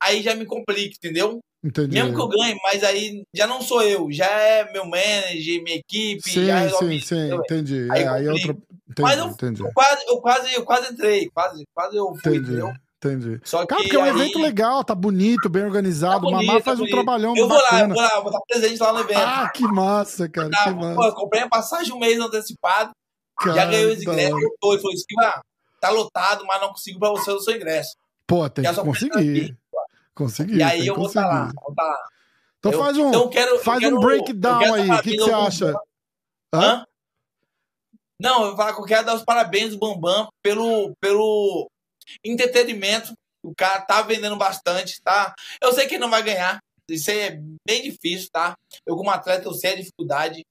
Aí 0.00 0.22
já 0.22 0.34
me 0.36 0.46
complica, 0.46 0.94
entendeu? 0.96 1.40
Entendi. 1.64 1.94
Mesmo 1.94 2.14
que 2.14 2.20
eu 2.20 2.28
ganhe, 2.28 2.58
mas 2.64 2.82
aí 2.82 3.22
já 3.32 3.46
não 3.46 3.62
sou 3.62 3.82
eu, 3.82 4.10
já 4.10 4.26
é 4.26 4.72
meu 4.72 4.84
manager, 4.84 5.62
minha 5.62 5.76
equipe, 5.76 6.20
Sim, 6.28 6.46
já 6.46 6.68
sim, 6.70 6.90
isso, 6.90 7.06
sim, 7.08 7.32
entendi. 7.34 7.88
Aí 7.90 8.02
é, 8.02 8.08
aí 8.08 8.26
é 8.26 8.32
outra. 8.32 8.50
Entendi, 8.50 9.02
Mas 9.02 9.18
eu, 9.18 9.26
entendi. 9.28 9.62
eu 9.62 9.72
quase, 9.72 10.04
eu 10.06 10.20
quase, 10.20 10.54
eu 10.54 10.64
quase 10.64 10.92
entrei, 10.92 11.30
quase, 11.32 11.64
quase 11.72 11.96
eu 11.96 12.06
fui, 12.08 12.18
Entendi, 12.36 12.38
entendeu? 12.50 12.72
entendi. 12.98 13.40
Só 13.44 13.60
que 13.60 13.68
Cara, 13.68 13.82
porque 13.82 13.94
é 13.96 13.98
um 14.00 14.02
aí, 14.04 14.10
evento 14.10 14.38
legal, 14.40 14.82
tá 14.84 14.94
bonito, 14.94 15.48
bem 15.48 15.62
organizado. 15.64 16.22
Tá 16.22 16.26
o 16.26 16.30
Mamá 16.32 16.38
bonito, 16.38 16.64
faz 16.64 16.64
tá 16.64 16.72
um 16.72 16.76
bonito. 16.78 16.94
trabalhão 16.94 17.36
Eu 17.36 17.48
vou 17.48 17.56
lá, 17.56 17.62
eu 17.62 17.70
bacana. 17.70 17.94
vou 17.94 18.02
lá, 18.02 18.10
eu 18.16 18.22
vou 18.22 18.32
estar 18.32 18.40
presente 18.48 18.80
lá 18.80 18.92
no 18.92 19.00
evento. 19.00 19.18
Ah, 19.20 19.48
que 19.54 19.62
massa, 19.62 20.28
cara, 20.28 20.50
Tá, 20.50 20.64
que 20.64 20.70
pô, 20.74 20.80
massa. 20.80 21.08
eu 21.08 21.14
comprei 21.14 21.42
a 21.42 21.48
passagem 21.48 21.92
um 21.94 21.98
mês 22.00 22.18
antecipado, 22.18 22.90
já 23.46 23.54
Cara, 23.54 23.70
ganhei 23.70 23.86
os 23.86 24.02
ingressos, 24.02 24.32
hora. 24.34 24.44
lotou. 24.44 24.72
Ele 24.72 24.82
falou, 24.82 24.94
esquiva, 24.94 25.42
tá 25.80 25.90
lotado, 25.90 26.44
mas 26.44 26.60
não 26.60 26.68
consigo 26.70 26.98
pra 26.98 27.10
você 27.10 27.30
o 27.30 27.40
seu 27.40 27.54
ingresso. 27.54 27.92
Pô, 28.26 28.48
tem 28.50 28.64
Já 28.64 28.74
que 28.74 28.80
conseguir. 28.80 29.56
Conseguir. 30.14 30.56
E 30.58 30.62
aí 30.62 30.86
eu 30.86 30.94
vou 30.94 31.06
estar 31.06 31.26
lá, 31.26 31.44
conseguir. 31.46 31.60
vou 31.64 31.74
tá 31.74 31.82
lá. 31.82 32.08
Então 32.58 32.72
Eu- 32.72 32.78
faz 32.78 32.96
um, 32.98 33.08
Então 33.08 33.28
quero, 33.30 33.58
faz 33.60 33.80
quero- 33.80 33.96
um 33.96 34.00
breakdown 34.00 34.74
aí. 34.74 34.90
O 34.90 35.02
que, 35.02 35.10
que 35.12 35.16
você 35.20 35.32
acha? 35.32 35.74
Hã? 36.54 36.86
Não, 38.20 38.42
eu 38.42 38.48
vou 38.48 38.56
falar 38.56 38.74
que 38.74 38.80
eu 38.80 38.84
quero 38.84 39.04
dar 39.06 39.14
os 39.16 39.24
parabéns 39.24 39.72
ao 39.72 39.78
Bambam 39.78 40.28
pelo, 40.42 40.92
pelo 41.00 41.68
entretenimento. 42.24 43.12
O 43.44 43.52
cara 43.56 43.80
tá 43.80 44.02
vendendo 44.02 44.36
bastante, 44.36 45.00
tá? 45.02 45.34
Eu 45.60 45.72
sei 45.72 45.86
que 45.88 45.94
ele 45.94 46.02
não 46.02 46.10
vai 46.10 46.22
ganhar. 46.22 46.60
Isso 46.88 47.10
aí 47.10 47.18
é 47.20 47.40
bem 47.66 47.82
difícil, 47.82 48.28
tá? 48.30 48.54
Eu, 48.86 48.96
como 48.96 49.10
atleta, 49.10 49.48
eu 49.48 49.54
sei 49.54 49.72
a 49.72 49.76
dificuldade, 49.76 50.44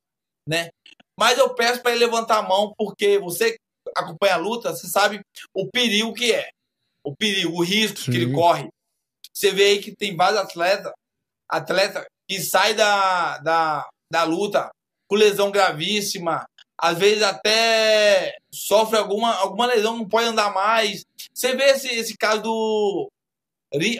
né? 0.47 0.69
Mas 1.17 1.37
eu 1.37 1.53
peço 1.53 1.81
para 1.81 1.91
ele 1.91 2.03
levantar 2.05 2.39
a 2.39 2.41
mão, 2.47 2.73
porque 2.77 3.17
você 3.19 3.57
acompanha 3.95 4.33
a 4.33 4.37
luta, 4.37 4.71
você 4.75 4.87
sabe 4.87 5.21
o 5.53 5.67
perigo 5.69 6.13
que 6.13 6.33
é. 6.33 6.49
O 7.03 7.15
perigo, 7.15 7.53
o 7.57 7.63
risco 7.63 7.99
Sim. 7.99 8.11
que 8.11 8.17
ele 8.17 8.33
corre. 8.33 8.67
Você 9.41 9.51
vê 9.51 9.63
aí 9.69 9.79
que 9.79 9.95
tem 9.95 10.15
vários 10.15 10.39
atletas, 10.39 10.91
atleta 11.49 12.05
que 12.29 12.39
sai 12.39 12.75
da, 12.75 13.39
da, 13.39 13.89
da 14.11 14.23
luta 14.23 14.69
com 15.09 15.15
lesão 15.15 15.49
gravíssima, 15.49 16.45
às 16.79 16.95
vezes 16.95 17.23
até 17.23 18.37
sofre 18.53 18.99
alguma, 18.99 19.33
alguma 19.37 19.65
lesão, 19.65 19.97
não 19.97 20.07
pode 20.07 20.27
andar 20.27 20.53
mais. 20.53 21.03
Você 21.33 21.55
vê 21.55 21.71
esse, 21.71 21.87
esse 21.87 22.15
caso 22.15 22.43
do. 22.43 23.09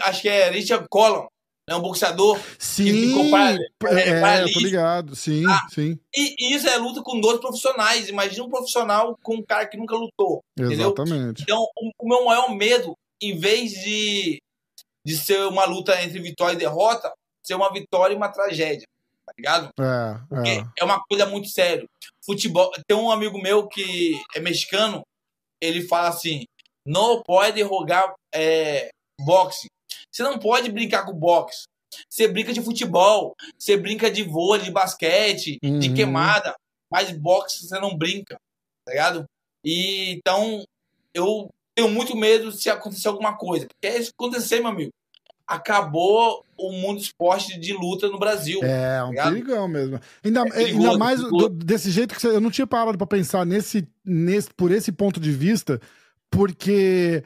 Acho 0.02 0.22
que 0.22 0.30
é 0.30 0.52
Richard 0.52 0.86
Collin, 0.92 1.26
né, 1.68 1.76
um 1.76 1.82
boxeador. 1.82 2.40
Sim, 2.60 2.92
ficou 3.10 3.32
para- 3.32 4.00
é, 4.00 4.10
é, 4.10 4.16
tô 4.16 4.22
paralítico. 4.22 4.60
ligado. 4.60 5.16
Sim, 5.16 5.44
Ah, 5.50 5.66
sim. 5.74 5.98
E, 6.16 6.56
isso 6.56 6.68
é 6.70 6.78
luta 6.78 7.02
com 7.02 7.20
dois 7.20 7.40
profissionais. 7.40 8.10
Imagina 8.10 8.44
um 8.46 8.50
profissional 8.50 9.18
com 9.24 9.38
um 9.38 9.44
cara 9.44 9.66
que 9.66 9.76
nunca 9.76 9.96
lutou. 9.96 10.44
entendeu? 10.56 10.94
Exatamente. 10.96 11.42
Então, 11.42 11.64
o, 11.76 11.92
o 12.00 12.08
meu 12.08 12.26
maior 12.26 12.54
medo, 12.56 12.96
em 13.20 13.36
vez 13.40 13.72
de, 13.72 14.40
de 15.06 15.18
ser 15.18 15.40
uma 15.48 15.66
luta 15.66 16.02
entre 16.02 16.20
vitória 16.20 16.54
e 16.54 16.60
derrota, 16.60 17.12
ser 17.44 17.56
uma 17.56 17.72
vitória 17.72 18.14
e 18.14 18.18
uma 18.18 18.30
tragédia. 18.30 18.86
Tá 19.26 19.34
ligado? 19.38 19.70
É, 19.80 20.20
Porque 20.30 20.50
é. 20.50 20.66
é 20.80 20.84
uma 20.84 21.02
coisa 21.04 21.26
muito 21.26 21.48
séria. 21.48 21.86
Futebol. 22.26 22.72
Tem 22.88 22.98
um 22.98 23.12
amigo 23.12 23.42
meu 23.42 23.68
que 23.68 24.20
é 24.36 24.40
mexicano, 24.40 25.02
ele 25.62 25.82
fala 25.88 26.10
assim: 26.10 26.44
não 26.86 27.22
pode 27.24 27.62
rogar 27.62 28.14
é, 28.34 28.90
boxe. 29.20 29.68
Você 30.12 30.24
não 30.24 30.38
pode 30.38 30.72
brincar 30.72 31.06
com 31.06 31.14
boxe. 31.14 31.64
Você 32.10 32.28
brinca 32.28 32.54
de 32.54 32.62
futebol, 32.62 33.36
você 33.58 33.76
brinca 33.76 34.10
de 34.10 34.24
vôlei, 34.24 34.64
de 34.66 34.72
basquete, 34.72 35.60
de 35.62 35.90
Uhum. 35.90 35.94
queimada, 35.96 36.56
mas 36.90 37.12
boxe 37.12 37.68
você 37.68 37.80
não 37.80 37.98
brinca, 37.98 38.38
tá 38.86 38.92
ligado? 38.92 39.26
E 39.64 40.12
então 40.12 40.64
eu 41.14 41.50
tenho 41.82 41.90
muito 41.90 42.16
medo 42.16 42.52
se 42.52 42.70
acontecer 42.70 43.08
alguma 43.08 43.34
coisa. 43.34 43.68
Porque 43.68 43.88
é 43.88 44.00
isso 44.00 44.12
que 44.12 44.16
acontecer, 44.24 44.60
meu 44.60 44.70
amigo. 44.70 44.92
Acabou 45.48 46.46
o 46.58 46.72
mundo 46.72 46.98
do 46.98 47.04
esporte 47.04 47.60
de 47.60 47.74
luta 47.74 48.08
no 48.08 48.20
Brasil. 48.20 48.60
É, 48.64 48.98
é 48.98 49.04
um 49.04 49.14
tá 49.14 49.24
perigão 49.24 49.68
mesmo. 49.68 50.00
Ainda, 50.24 50.42
é 50.42 50.50
perigoso, 50.50 50.88
ainda 50.88 50.98
mais 50.98 51.20
do, 51.20 51.50
desse 51.50 51.92
jeito 51.92 52.14
que 52.14 52.22
você, 52.22 52.28
eu 52.28 52.40
não 52.40 52.52
tinha 52.52 52.68
parado 52.68 52.98
para 52.98 53.08
pensar 53.08 53.46
nesse, 53.46 53.88
nesse, 54.06 54.50
por 54.54 54.72
esse 54.72 54.92
ponto 54.92 55.20
de 55.20 55.32
vista, 55.32 55.82
porque 56.30 57.24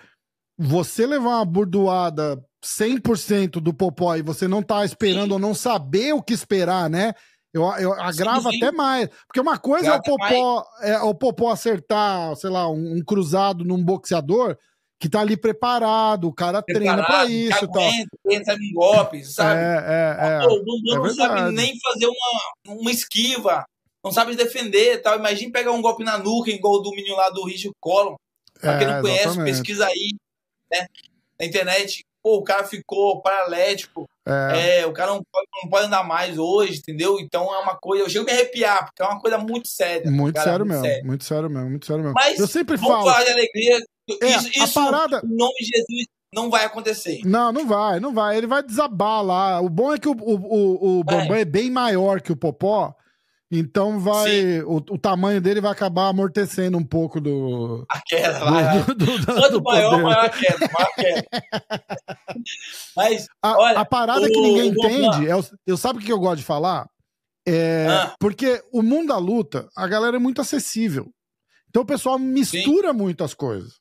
você 0.57 1.05
levar 1.05 1.37
uma 1.37 1.45
burdoada 1.45 2.43
100% 2.63 3.59
do 3.59 3.73
Popó 3.73 4.15
e 4.15 4.23
você 4.23 4.47
não 4.47 4.63
tá 4.63 4.83
esperando 4.83 5.27
sim. 5.27 5.33
ou 5.33 5.39
não 5.39 5.53
saber 5.53 6.13
o 6.13 6.23
que 6.23 6.33
esperar, 6.33 6.89
né? 6.89 7.13
Eu, 7.55 7.63
eu 7.77 7.93
agravo 7.93 8.51
sim, 8.51 8.57
sim. 8.57 8.63
até 8.63 8.75
mais. 8.75 9.07
Porque 9.25 9.39
uma 9.39 9.57
coisa 9.57 9.87
é 9.87 9.95
o, 9.95 10.01
Popó, 10.01 10.65
é 10.81 10.99
o 10.99 11.15
Popó 11.15 11.49
acertar, 11.49 12.35
sei 12.35 12.49
lá, 12.49 12.69
um, 12.69 12.97
um, 12.97 13.01
cruzado 13.01 13.63
num 13.63 13.81
boxeador 13.81 14.57
que 14.99 15.07
tá 15.07 15.21
ali 15.21 15.37
preparado, 15.37 16.27
o 16.27 16.33
cara 16.33 16.61
preparado, 16.61 16.95
treina 16.95 17.05
pra 17.05 17.25
isso. 17.25 17.65
Tá. 17.69 17.79
Pensa 18.27 18.53
em 18.55 18.73
golpes, 18.73 19.35
sabe? 19.35 19.61
É, 19.61 19.85
é, 19.87 20.43
é. 20.43 20.45
O 20.47 20.65
Bumbum 20.65 20.95
é 20.95 20.97
não 20.97 21.13
sabe 21.13 21.51
nem 21.53 21.79
fazer 21.79 22.07
uma, 22.07 22.75
uma 22.75 22.91
esquiva, 22.91 23.65
não 24.03 24.11
sabe 24.11 24.35
defender 24.35 25.01
tal. 25.01 25.17
Imagina 25.17 25.53
pegar 25.53 25.71
um 25.71 25.81
golpe 25.81 26.03
na 26.03 26.17
nuca, 26.17 26.51
igual 26.51 26.81
do 26.81 26.91
menino 26.91 27.15
lá 27.15 27.29
do 27.29 27.45
Richard 27.45 27.75
Collum. 27.79 28.15
Pra 28.59 28.77
quem 28.77 28.87
não 28.87 28.97
é, 28.97 29.01
conhece, 29.01 29.27
exatamente. 29.27 29.51
pesquisa 29.53 29.85
aí, 29.85 30.13
né? 30.69 30.87
Na 31.39 31.45
internet. 31.45 32.05
Pô, 32.25 32.37
o 32.37 32.43
cara 32.43 32.63
ficou 32.63 33.21
paralético. 33.21 34.09
É. 34.27 34.79
é. 34.79 34.85
o 34.87 34.91
cara 34.91 35.11
não 35.11 35.21
pode, 35.31 35.47
não 35.61 35.69
pode 35.69 35.85
andar 35.85 36.03
mais 36.03 36.39
hoje, 36.39 36.79
entendeu? 36.79 37.19
Então 37.19 37.53
é 37.53 37.59
uma 37.59 37.75
coisa. 37.75 38.03
Eu 38.03 38.09
chego 38.09 38.23
a 38.23 38.25
me 38.25 38.31
arrepiar, 38.31 38.83
porque 38.83 39.03
é 39.03 39.05
uma 39.05 39.19
coisa 39.19 39.37
muito 39.37 39.67
séria. 39.67 40.09
Muito 40.09 40.33
cara, 40.33 40.49
sério 40.49 40.65
muito 40.65 40.81
mesmo. 40.81 40.85
Sério. 40.87 41.05
Muito 41.05 41.23
sério 41.23 41.49
mesmo, 41.51 41.69
muito 41.69 41.85
sério 41.85 42.01
mesmo. 42.01 42.15
Mas 42.15 42.39
eu 42.39 42.47
sempre 42.47 42.77
vamos 42.77 42.95
falo. 42.95 43.05
falar 43.11 43.23
de 43.25 43.29
alegria. 43.29 43.77
É, 44.23 44.27
isso, 44.27 44.49
isso 44.49 44.73
parada... 44.73 45.21
em 45.23 45.37
nome 45.37 45.53
de 45.59 45.65
Jesus, 45.65 46.07
não 46.33 46.49
vai 46.49 46.65
acontecer. 46.65 47.21
Não, 47.23 47.51
não 47.51 47.67
vai, 47.67 47.99
não 47.99 48.11
vai. 48.11 48.35
Ele 48.35 48.47
vai 48.47 48.63
desabar 48.63 49.23
lá. 49.23 49.61
O 49.61 49.69
bom 49.69 49.93
é 49.93 49.99
que 49.99 50.09
o, 50.09 50.13
o, 50.13 50.33
o, 50.33 50.99
o 51.01 51.03
Bambam 51.03 51.35
é. 51.35 51.41
é 51.41 51.45
bem 51.45 51.69
maior 51.69 52.21
que 52.21 52.31
o 52.31 52.35
Popó. 52.35 52.95
Então 53.57 53.99
vai. 53.99 54.61
O, 54.61 54.77
o, 54.77 54.97
tamanho 54.97 55.39
dele 55.39 55.61
vai 55.61 55.71
acabar 55.71 56.07
amortecendo 56.07 56.77
um 56.77 56.83
pouco 56.83 57.21
do. 57.21 57.85
A 57.89 58.01
queda, 58.01 58.39
vai. 58.39 58.83
Do, 58.83 58.95
do, 58.95 59.17
do, 59.19 59.25
Quanto 59.25 59.61
maior, 59.63 59.89
poder. 59.91 60.03
maior 60.03 60.25
a 60.25 60.29
queda, 60.29 60.69
maior 60.73 60.89
a 60.89 60.95
queda. 60.95 61.27
Mas. 62.95 63.25
A, 63.41 63.57
olha, 63.57 63.79
a 63.79 63.85
parada 63.85 64.25
o, 64.25 64.29
que 64.29 64.41
ninguém 64.41 64.69
entende, 64.69 65.29
é, 65.29 65.33
eu 65.65 65.77
sabe 65.77 65.99
o 65.99 66.01
que 66.01 66.11
eu 66.11 66.19
gosto 66.19 66.37
de 66.37 66.43
falar? 66.43 66.87
É, 67.47 67.87
ah. 67.89 68.15
Porque 68.19 68.61
o 68.73 68.81
mundo 68.81 69.09
da 69.09 69.17
luta, 69.17 69.69
a 69.75 69.87
galera 69.87 70.17
é 70.17 70.19
muito 70.19 70.41
acessível. 70.41 71.11
Então 71.69 71.83
o 71.83 71.85
pessoal 71.85 72.17
mistura 72.17 72.91
Sim. 72.91 72.97
muito 72.97 73.23
as 73.23 73.33
coisas. 73.33 73.73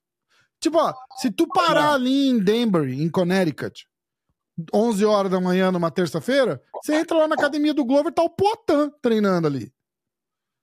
Tipo, 0.61 0.79
ó, 0.79 0.93
se 1.21 1.31
tu 1.31 1.47
parar 1.47 1.95
ali 1.95 2.29
em 2.29 2.39
Danbury, 2.39 3.03
em 3.03 3.09
Connecticut, 3.09 3.87
11 4.73 5.05
horas 5.05 5.31
da 5.31 5.41
manhã 5.41 5.73
numa 5.73 5.91
terça-feira, 5.91 6.63
você 6.83 6.95
entra 6.95 7.17
lá 7.19 7.29
na 7.29 7.35
academia 7.35 7.75
do 7.75 7.85
Glover, 7.85 8.13
tá 8.13 8.23
o 8.23 8.31
Poitin 8.31 8.93
treinando 9.03 9.47
ali. 9.47 9.73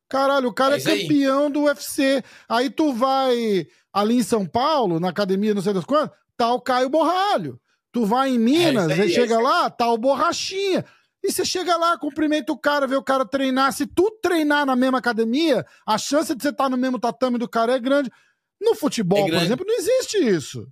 Caralho, 0.09 0.49
o 0.49 0.53
cara 0.53 0.75
é, 0.75 0.79
é 0.79 0.83
campeão 0.83 1.45
aí. 1.45 1.51
do 1.51 1.63
UFC. 1.63 2.23
Aí 2.47 2.69
tu 2.69 2.93
vai 2.93 3.65
ali 3.93 4.17
em 4.17 4.23
São 4.23 4.45
Paulo, 4.45 4.99
na 4.99 5.09
academia 5.09 5.53
não 5.53 5.61
sei 5.61 5.73
das 5.73 5.85
quantas, 5.85 6.17
tá 6.35 6.53
o 6.53 6.61
Caio 6.61 6.89
Borralho. 6.89 7.59
Tu 7.91 8.05
vai 8.05 8.29
em 8.29 8.39
Minas, 8.39 8.89
é 8.89 8.93
aí, 8.93 9.01
aí 9.01 9.09
chega 9.09 9.39
lá, 9.39 9.69
tá 9.69 9.89
o 9.89 9.97
Borrachinha. 9.97 10.85
E 11.23 11.31
você 11.31 11.45
chega 11.45 11.77
lá, 11.77 11.97
cumprimenta 11.97 12.51
o 12.51 12.57
cara, 12.57 12.87
vê 12.87 12.95
o 12.95 13.03
cara 13.03 13.25
treinar. 13.25 13.71
Se 13.73 13.85
tu 13.85 14.09
treinar 14.21 14.65
na 14.65 14.75
mesma 14.75 14.97
academia, 14.97 15.65
a 15.85 15.97
chance 15.97 16.33
de 16.33 16.41
você 16.41 16.49
estar 16.49 16.63
tá 16.63 16.69
no 16.69 16.77
mesmo 16.77 16.99
tatame 16.99 17.37
do 17.37 17.47
cara 17.47 17.73
é 17.73 17.79
grande. 17.79 18.11
No 18.59 18.75
futebol, 18.75 19.27
é 19.27 19.31
por 19.31 19.41
exemplo, 19.41 19.65
não 19.67 19.75
existe 19.75 20.17
isso. 20.17 20.67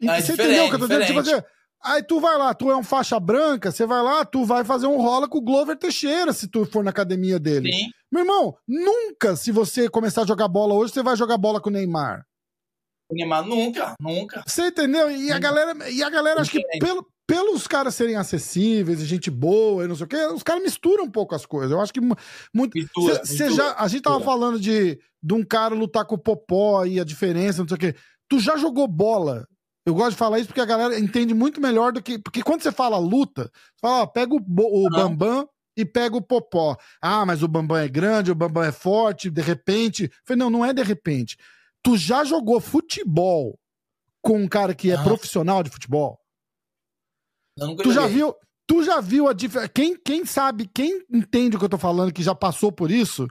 E, 0.00 0.08
é 0.08 0.20
você 0.20 0.32
entendeu 0.32 0.66
o 0.66 0.68
que 0.68 0.74
eu 0.74 0.78
tô 0.78 0.86
dizendo? 0.86 1.06
Tipo 1.06 1.20
assim, 1.20 1.42
Aí 1.84 2.02
tu 2.02 2.18
vai 2.18 2.38
lá, 2.38 2.54
tu 2.54 2.70
é 2.70 2.76
um 2.76 2.82
faixa 2.82 3.20
branca, 3.20 3.70
você 3.70 3.84
vai 3.84 4.02
lá, 4.02 4.24
tu 4.24 4.44
vai 4.44 4.64
fazer 4.64 4.86
um 4.86 4.96
rola 4.96 5.28
com 5.28 5.36
o 5.36 5.42
Glover 5.42 5.76
Teixeira 5.76 6.32
se 6.32 6.48
tu 6.48 6.64
for 6.64 6.82
na 6.82 6.90
academia 6.90 7.38
dele. 7.38 7.70
Sim. 7.70 7.90
Meu 8.10 8.22
irmão, 8.22 8.56
nunca, 8.66 9.36
se 9.36 9.52
você 9.52 9.88
começar 9.88 10.22
a 10.22 10.26
jogar 10.26 10.48
bola 10.48 10.72
hoje, 10.72 10.94
você 10.94 11.02
vai 11.02 11.14
jogar 11.14 11.36
bola 11.36 11.60
com 11.60 11.68
o 11.68 11.72
Neymar. 11.72 12.24
O 13.10 13.14
Neymar 13.14 13.44
nunca, 13.44 13.94
nunca. 14.00 14.42
Você 14.46 14.68
entendeu? 14.68 15.10
E 15.10 15.30
a 15.30 15.38
galera, 15.38 15.90
e 15.90 16.02
a 16.02 16.08
galera 16.08 16.40
acho 16.40 16.52
que 16.52 16.62
pelo, 16.78 17.06
pelos 17.26 17.66
caras 17.66 17.94
serem 17.94 18.16
acessíveis 18.16 19.02
e 19.02 19.04
gente 19.04 19.30
boa 19.30 19.84
e 19.84 19.88
não 19.88 19.94
sei 19.94 20.06
o 20.06 20.08
quê, 20.08 20.26
os 20.28 20.42
caras 20.42 20.62
misturam 20.62 21.04
um 21.04 21.10
pouco 21.10 21.34
as 21.34 21.44
coisas. 21.44 21.70
Eu 21.70 21.82
acho 21.82 21.92
que 21.92 22.00
muito. 22.00 22.78
Mistura, 22.78 23.26
cê, 23.26 23.44
mistura, 23.44 23.50
já, 23.50 23.74
a 23.78 23.88
gente 23.88 24.02
tava 24.02 24.16
mistura. 24.16 24.38
falando 24.38 24.58
de, 24.58 24.98
de 25.22 25.34
um 25.34 25.44
cara 25.44 25.74
lutar 25.74 26.06
com 26.06 26.14
o 26.14 26.18
Popó 26.18 26.86
e 26.86 26.98
a 26.98 27.04
diferença, 27.04 27.60
não 27.60 27.68
sei 27.68 27.76
o 27.76 27.80
quê. 27.80 27.94
Tu 28.26 28.40
já 28.40 28.56
jogou 28.56 28.88
bola 28.88 29.46
eu 29.86 29.94
gosto 29.94 30.12
de 30.12 30.16
falar 30.16 30.38
isso 30.38 30.48
porque 30.48 30.60
a 30.60 30.66
galera 30.66 30.98
entende 30.98 31.34
muito 31.34 31.60
melhor 31.60 31.92
do 31.92 32.02
que. 32.02 32.18
Porque 32.18 32.42
quando 32.42 32.62
você 32.62 32.72
fala 32.72 32.98
luta, 32.98 33.44
você 33.44 33.80
fala, 33.80 34.02
ó, 34.02 34.06
pega 34.06 34.34
o, 34.34 34.38
o 34.38 34.90
Bambam 34.90 35.48
e 35.76 35.84
pega 35.84 36.16
o 36.16 36.22
Popó. 36.22 36.76
Ah, 37.02 37.26
mas 37.26 37.42
o 37.42 37.48
Bambam 37.48 37.76
é 37.76 37.88
grande, 37.88 38.30
o 38.30 38.34
Bambam 38.34 38.62
é 38.62 38.72
forte, 38.72 39.30
de 39.30 39.42
repente. 39.42 40.04
Eu 40.04 40.10
falei, 40.24 40.38
não, 40.38 40.50
não 40.50 40.64
é 40.64 40.72
de 40.72 40.82
repente. 40.82 41.36
Tu 41.82 41.96
já 41.96 42.24
jogou 42.24 42.60
futebol 42.60 43.58
com 44.22 44.38
um 44.38 44.48
cara 44.48 44.74
que 44.74 44.90
é 44.90 44.94
ah. 44.94 45.02
profissional 45.02 45.62
de 45.62 45.70
futebol? 45.70 46.18
Não, 47.58 47.76
tu 47.76 47.92
já 47.92 48.06
viu? 48.06 48.34
Tu 48.66 48.82
já 48.82 49.00
viu 49.00 49.28
a 49.28 49.34
diferença? 49.34 49.68
Quem, 49.68 49.94
quem 49.96 50.24
sabe, 50.24 50.66
quem 50.74 51.04
entende 51.12 51.56
o 51.56 51.58
que 51.58 51.66
eu 51.66 51.70
tô 51.70 51.76
falando, 51.76 52.12
que 52.12 52.22
já 52.22 52.34
passou 52.34 52.72
por 52.72 52.90
isso, 52.90 53.28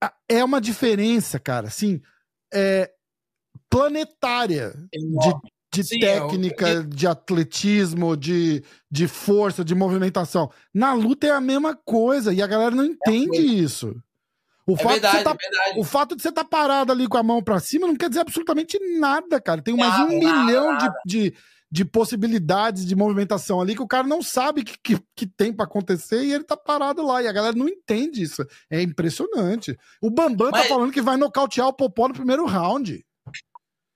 ah. 0.00 0.12
é 0.28 0.42
uma 0.42 0.60
diferença, 0.60 1.38
cara. 1.38 1.68
Assim, 1.68 2.00
é, 2.52 2.92
planetária 3.72 4.74
de, 4.92 5.34
de 5.72 5.84
Sim, 5.84 5.98
técnica, 5.98 6.68
eu... 6.68 6.84
de 6.84 7.06
atletismo, 7.06 8.14
de, 8.14 8.62
de 8.90 9.08
força, 9.08 9.64
de 9.64 9.74
movimentação. 9.74 10.50
Na 10.74 10.92
luta 10.92 11.26
é 11.26 11.30
a 11.30 11.40
mesma 11.40 11.74
coisa 11.74 12.34
e 12.34 12.42
a 12.42 12.46
galera 12.46 12.74
não 12.74 12.84
entende 12.84 13.38
é 13.38 13.40
isso. 13.40 13.96
O, 14.66 14.74
é 14.74 14.76
fato 14.76 14.92
verdade, 14.92 15.24
tá, 15.24 15.36
é 15.74 15.78
o 15.80 15.82
fato 15.82 16.14
de 16.14 16.22
você 16.22 16.28
estar 16.28 16.44
tá 16.44 16.48
parado 16.48 16.92
ali 16.92 17.08
com 17.08 17.16
a 17.16 17.22
mão 17.22 17.42
para 17.42 17.58
cima 17.58 17.86
não 17.86 17.96
quer 17.96 18.10
dizer 18.10 18.20
absolutamente 18.20 18.78
nada, 18.98 19.40
cara. 19.40 19.62
Tem 19.62 19.74
mais 19.74 19.90
nada, 19.90 20.12
um 20.12 20.18
milhão 20.18 20.72
nada. 20.72 20.94
De, 21.04 21.30
de, 21.30 21.36
de, 21.68 21.84
possibilidades 21.84 22.86
de 22.86 22.94
movimentação 22.94 23.60
ali 23.60 23.74
que 23.74 23.82
o 23.82 23.88
cara 23.88 24.06
não 24.06 24.22
sabe 24.22 24.62
que, 24.62 24.76
que, 24.78 25.02
que 25.16 25.26
tem 25.26 25.52
para 25.52 25.64
acontecer 25.64 26.22
e 26.22 26.32
ele 26.32 26.44
tá 26.44 26.56
parado 26.56 27.04
lá. 27.04 27.22
E 27.22 27.26
a 27.26 27.32
galera 27.32 27.56
não 27.56 27.68
entende 27.68 28.22
isso. 28.22 28.46
É 28.70 28.80
impressionante. 28.80 29.76
O 30.00 30.10
Bambam 30.10 30.52
tá 30.52 30.58
Mas... 30.58 30.68
tá 30.68 30.74
falando 30.74 30.92
que 30.92 31.02
vai 31.02 31.16
nocautear 31.16 31.66
o 31.66 31.72
Popó 31.72 32.06
no 32.06 32.14
primeiro 32.14 32.44
round. 32.44 33.02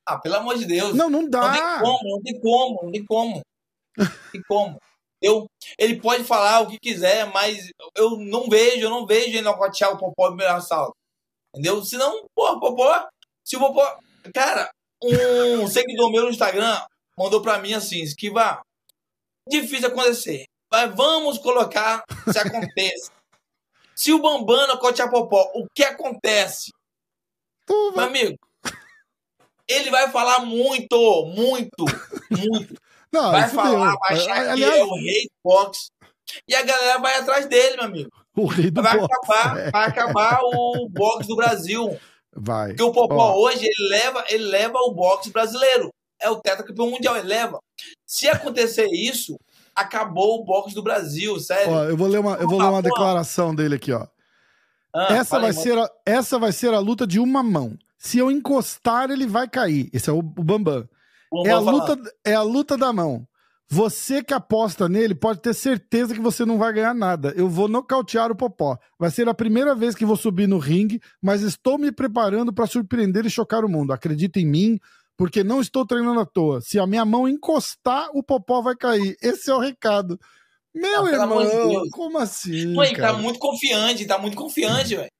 Ah, 0.06 0.18
pelo 0.18 0.36
amor 0.36 0.56
de 0.56 0.64
Deus. 0.64 0.94
Não, 0.94 1.10
não 1.10 1.28
dá. 1.28 1.40
Não 1.42 1.52
tem 1.52 1.82
como, 1.82 2.10
não 2.10 2.22
tem 2.22 2.40
como, 2.40 2.82
não 2.84 2.92
tem 2.92 3.04
como. 3.04 3.40
Não 3.96 4.30
tem 4.32 4.42
como. 4.42 4.78
Eu, 5.20 5.46
ele 5.78 6.00
pode 6.00 6.22
falar 6.22 6.60
o 6.60 6.68
que 6.68 6.78
quiser, 6.78 7.26
mas 7.32 7.70
eu 7.96 8.16
não 8.18 8.48
vejo, 8.48 8.84
eu 8.84 8.90
não 8.90 9.06
vejo 9.06 9.28
ele 9.28 9.40
nocautear 9.40 9.92
o 9.92 9.98
Popó 9.98 10.26
no 10.26 10.36
primeiro 10.36 10.54
assalto. 10.54 10.94
Entendeu? 11.52 11.82
Senão, 11.84 12.26
pô, 12.34 12.60
Popó. 12.60 13.08
Se 13.44 13.56
o 13.56 13.60
Popó. 13.60 13.98
Cara, 14.32 14.70
um 15.02 15.66
seguidor 15.68 16.10
meu 16.10 16.24
no 16.24 16.30
Instagram 16.30 16.80
mandou 17.18 17.42
pra 17.42 17.58
mim 17.58 17.72
assim: 17.72 18.00
esquiva. 18.00 18.62
Difícil 19.48 19.88
acontecer. 19.88 20.44
Mas 20.70 20.94
vamos 20.94 21.38
colocar 21.38 22.04
se 22.30 22.38
acontece. 22.38 23.10
se 23.94 24.12
o 24.12 24.20
Bambam 24.20 24.66
nocautear 24.66 25.10
Popó, 25.10 25.50
o 25.54 25.66
que 25.74 25.84
acontece? 25.84 26.70
Meu 27.68 28.00
amigo, 28.00 28.36
ele 29.68 29.90
vai 29.90 30.10
falar 30.10 30.40
muito, 30.40 31.26
muito, 31.26 31.84
muito. 32.30 32.74
Não, 33.12 33.30
vai 33.30 33.48
falar, 33.48 33.90
deu. 33.90 33.98
vai 33.98 34.12
achar 34.16 34.50
Aliás... 34.50 34.74
que 34.74 34.80
é 34.80 34.84
o 34.84 34.94
rei 34.94 35.22
do 35.24 35.30
boxe. 35.44 35.90
E 36.48 36.54
a 36.54 36.62
galera 36.62 36.98
vai 36.98 37.16
atrás 37.16 37.46
dele, 37.46 37.76
meu 37.76 37.84
amigo. 37.84 38.10
O 38.36 38.46
rei 38.46 38.70
do 38.70 38.82
vai 38.82 38.98
boxe. 38.98 39.14
Acabar, 39.14 39.58
é. 39.58 39.70
Vai 39.70 39.88
acabar 39.88 40.40
o 40.42 40.88
boxe 40.90 41.28
do 41.28 41.36
Brasil. 41.36 41.98
Vai. 42.34 42.68
Porque 42.68 42.82
o 42.82 42.92
Popó 42.92 43.32
Ó. 43.32 43.38
hoje, 43.40 43.64
ele 43.64 43.88
leva, 43.88 44.24
ele 44.28 44.44
leva 44.44 44.78
o 44.78 44.92
boxe 44.92 45.30
brasileiro. 45.30 45.90
É 46.20 46.28
o 46.28 46.36
tetracampeão 46.36 46.90
mundial, 46.90 47.16
ele 47.16 47.28
leva. 47.28 47.58
Se 48.04 48.28
acontecer 48.28 48.88
isso, 48.90 49.38
acabou 49.74 50.40
o 50.40 50.44
boxe 50.44 50.74
do 50.74 50.82
Brasil, 50.82 51.38
sério. 51.38 51.72
Ó, 51.72 51.84
eu 51.84 51.96
vou 51.96 52.08
ler 52.08 52.18
uma, 52.18 52.34
eu 52.36 52.48
vou 52.48 52.58
ler 52.58 52.68
uma 52.68 52.82
declaração 52.82 53.54
dele 53.54 53.76
aqui, 53.76 53.92
ó. 53.92 54.06
Ah, 54.94 55.14
essa, 55.14 55.38
vai 55.38 55.52
ser 55.52 55.76
a, 55.76 55.90
essa 56.06 56.38
vai 56.38 56.52
ser 56.52 56.72
a 56.72 56.78
luta 56.78 57.06
de 57.06 57.20
uma 57.20 57.42
mão. 57.42 57.76
Se 58.06 58.18
eu 58.18 58.30
encostar, 58.30 59.10
ele 59.10 59.26
vai 59.26 59.48
cair. 59.48 59.90
Esse 59.92 60.08
é 60.08 60.12
o, 60.12 60.18
o 60.18 60.22
Bambam. 60.22 60.88
é, 61.44 61.50
a 61.50 61.58
luta, 61.58 61.98
é 62.24 62.34
a 62.34 62.42
luta 62.42 62.78
da 62.78 62.92
mão. 62.92 63.26
Você 63.68 64.22
que 64.22 64.32
aposta 64.32 64.88
nele 64.88 65.12
pode 65.12 65.40
ter 65.40 65.52
certeza 65.52 66.14
que 66.14 66.20
você 66.20 66.44
não 66.44 66.56
vai 66.56 66.72
ganhar 66.72 66.94
nada. 66.94 67.34
Eu 67.36 67.48
vou 67.48 67.66
nocautear 67.66 68.30
o 68.30 68.36
Popó. 68.36 68.78
Vai 68.96 69.10
ser 69.10 69.28
a 69.28 69.34
primeira 69.34 69.74
vez 69.74 69.96
que 69.96 70.06
vou 70.06 70.14
subir 70.14 70.46
no 70.46 70.58
ringue, 70.58 71.00
mas 71.20 71.42
estou 71.42 71.76
me 71.78 71.90
preparando 71.90 72.52
para 72.52 72.68
surpreender 72.68 73.26
e 73.26 73.30
chocar 73.30 73.64
o 73.64 73.68
mundo. 73.68 73.92
Acredita 73.92 74.38
em 74.38 74.46
mim, 74.46 74.78
porque 75.16 75.42
não 75.42 75.60
estou 75.60 75.84
treinando 75.84 76.20
à 76.20 76.24
toa. 76.24 76.60
Se 76.60 76.78
a 76.78 76.86
minha 76.86 77.04
mão 77.04 77.28
encostar, 77.28 78.08
o 78.14 78.22
Popó 78.22 78.62
vai 78.62 78.76
cair. 78.76 79.16
Esse 79.20 79.50
é 79.50 79.54
o 79.54 79.58
recado. 79.58 80.16
Meu 80.72 81.06
ah, 81.06 81.10
irmão, 81.10 81.82
de 81.82 81.90
como 81.90 82.18
assim? 82.18 82.72
Pô, 82.72 82.84
ele 82.84 82.94
tá 82.94 83.14
muito 83.14 83.40
confiante, 83.40 84.06
tá 84.06 84.16
muito 84.16 84.36
confiante, 84.36 84.94
velho. 84.94 85.10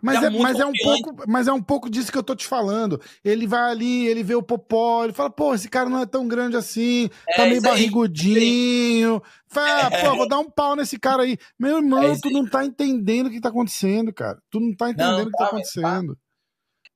Mas 0.00 0.20
Tá 0.20 0.26
é, 0.26 0.30
mas, 0.30 0.58
é 0.58 0.66
um 0.66 0.72
pouco, 0.72 1.24
mas 1.28 1.48
é 1.48 1.52
um 1.52 1.62
pouco 1.62 1.90
disso 1.90 2.10
que 2.10 2.18
eu 2.18 2.22
tô 2.22 2.34
te 2.34 2.46
falando. 2.46 3.00
Ele 3.24 3.46
vai 3.46 3.70
ali, 3.70 4.06
ele 4.06 4.22
vê 4.22 4.34
o 4.34 4.42
Popó, 4.42 5.04
ele 5.04 5.12
fala, 5.12 5.30
pô, 5.30 5.54
esse 5.54 5.68
cara 5.68 5.88
não 5.88 6.00
é 6.00 6.06
tão 6.06 6.26
grande 6.26 6.56
assim, 6.56 7.08
tá 7.36 7.42
É 7.42 7.46
meio 7.46 7.58
isso 7.58 7.66
aí, 7.66 7.72
barrigudinho. 7.72 9.22
Fala, 9.48 9.86
ah, 9.86 9.90
pô, 9.90 10.16
vou 10.16 10.28
dar 10.28 10.38
um 10.38 10.50
pau 10.50 10.74
nesse 10.74 10.98
cara 10.98 11.22
aí. 11.22 11.36
Meu 11.58 11.78
irmão, 11.78 12.02
É 12.02 12.18
tu 12.20 12.30
não 12.30 12.48
tá 12.48 12.64
entendendo 12.64 13.26
o 13.26 13.30
que 13.30 13.40
tá 13.40 13.48
acontecendo, 13.48 14.12
cara. 14.12 14.38
Tu 14.50 14.60
não 14.60 14.74
tá 14.74 14.90
entendendo 14.90 15.28
o 15.28 15.30
que 15.30 15.32
tá 15.32 15.44
tá, 15.44 15.46
acontecendo. 15.46 16.16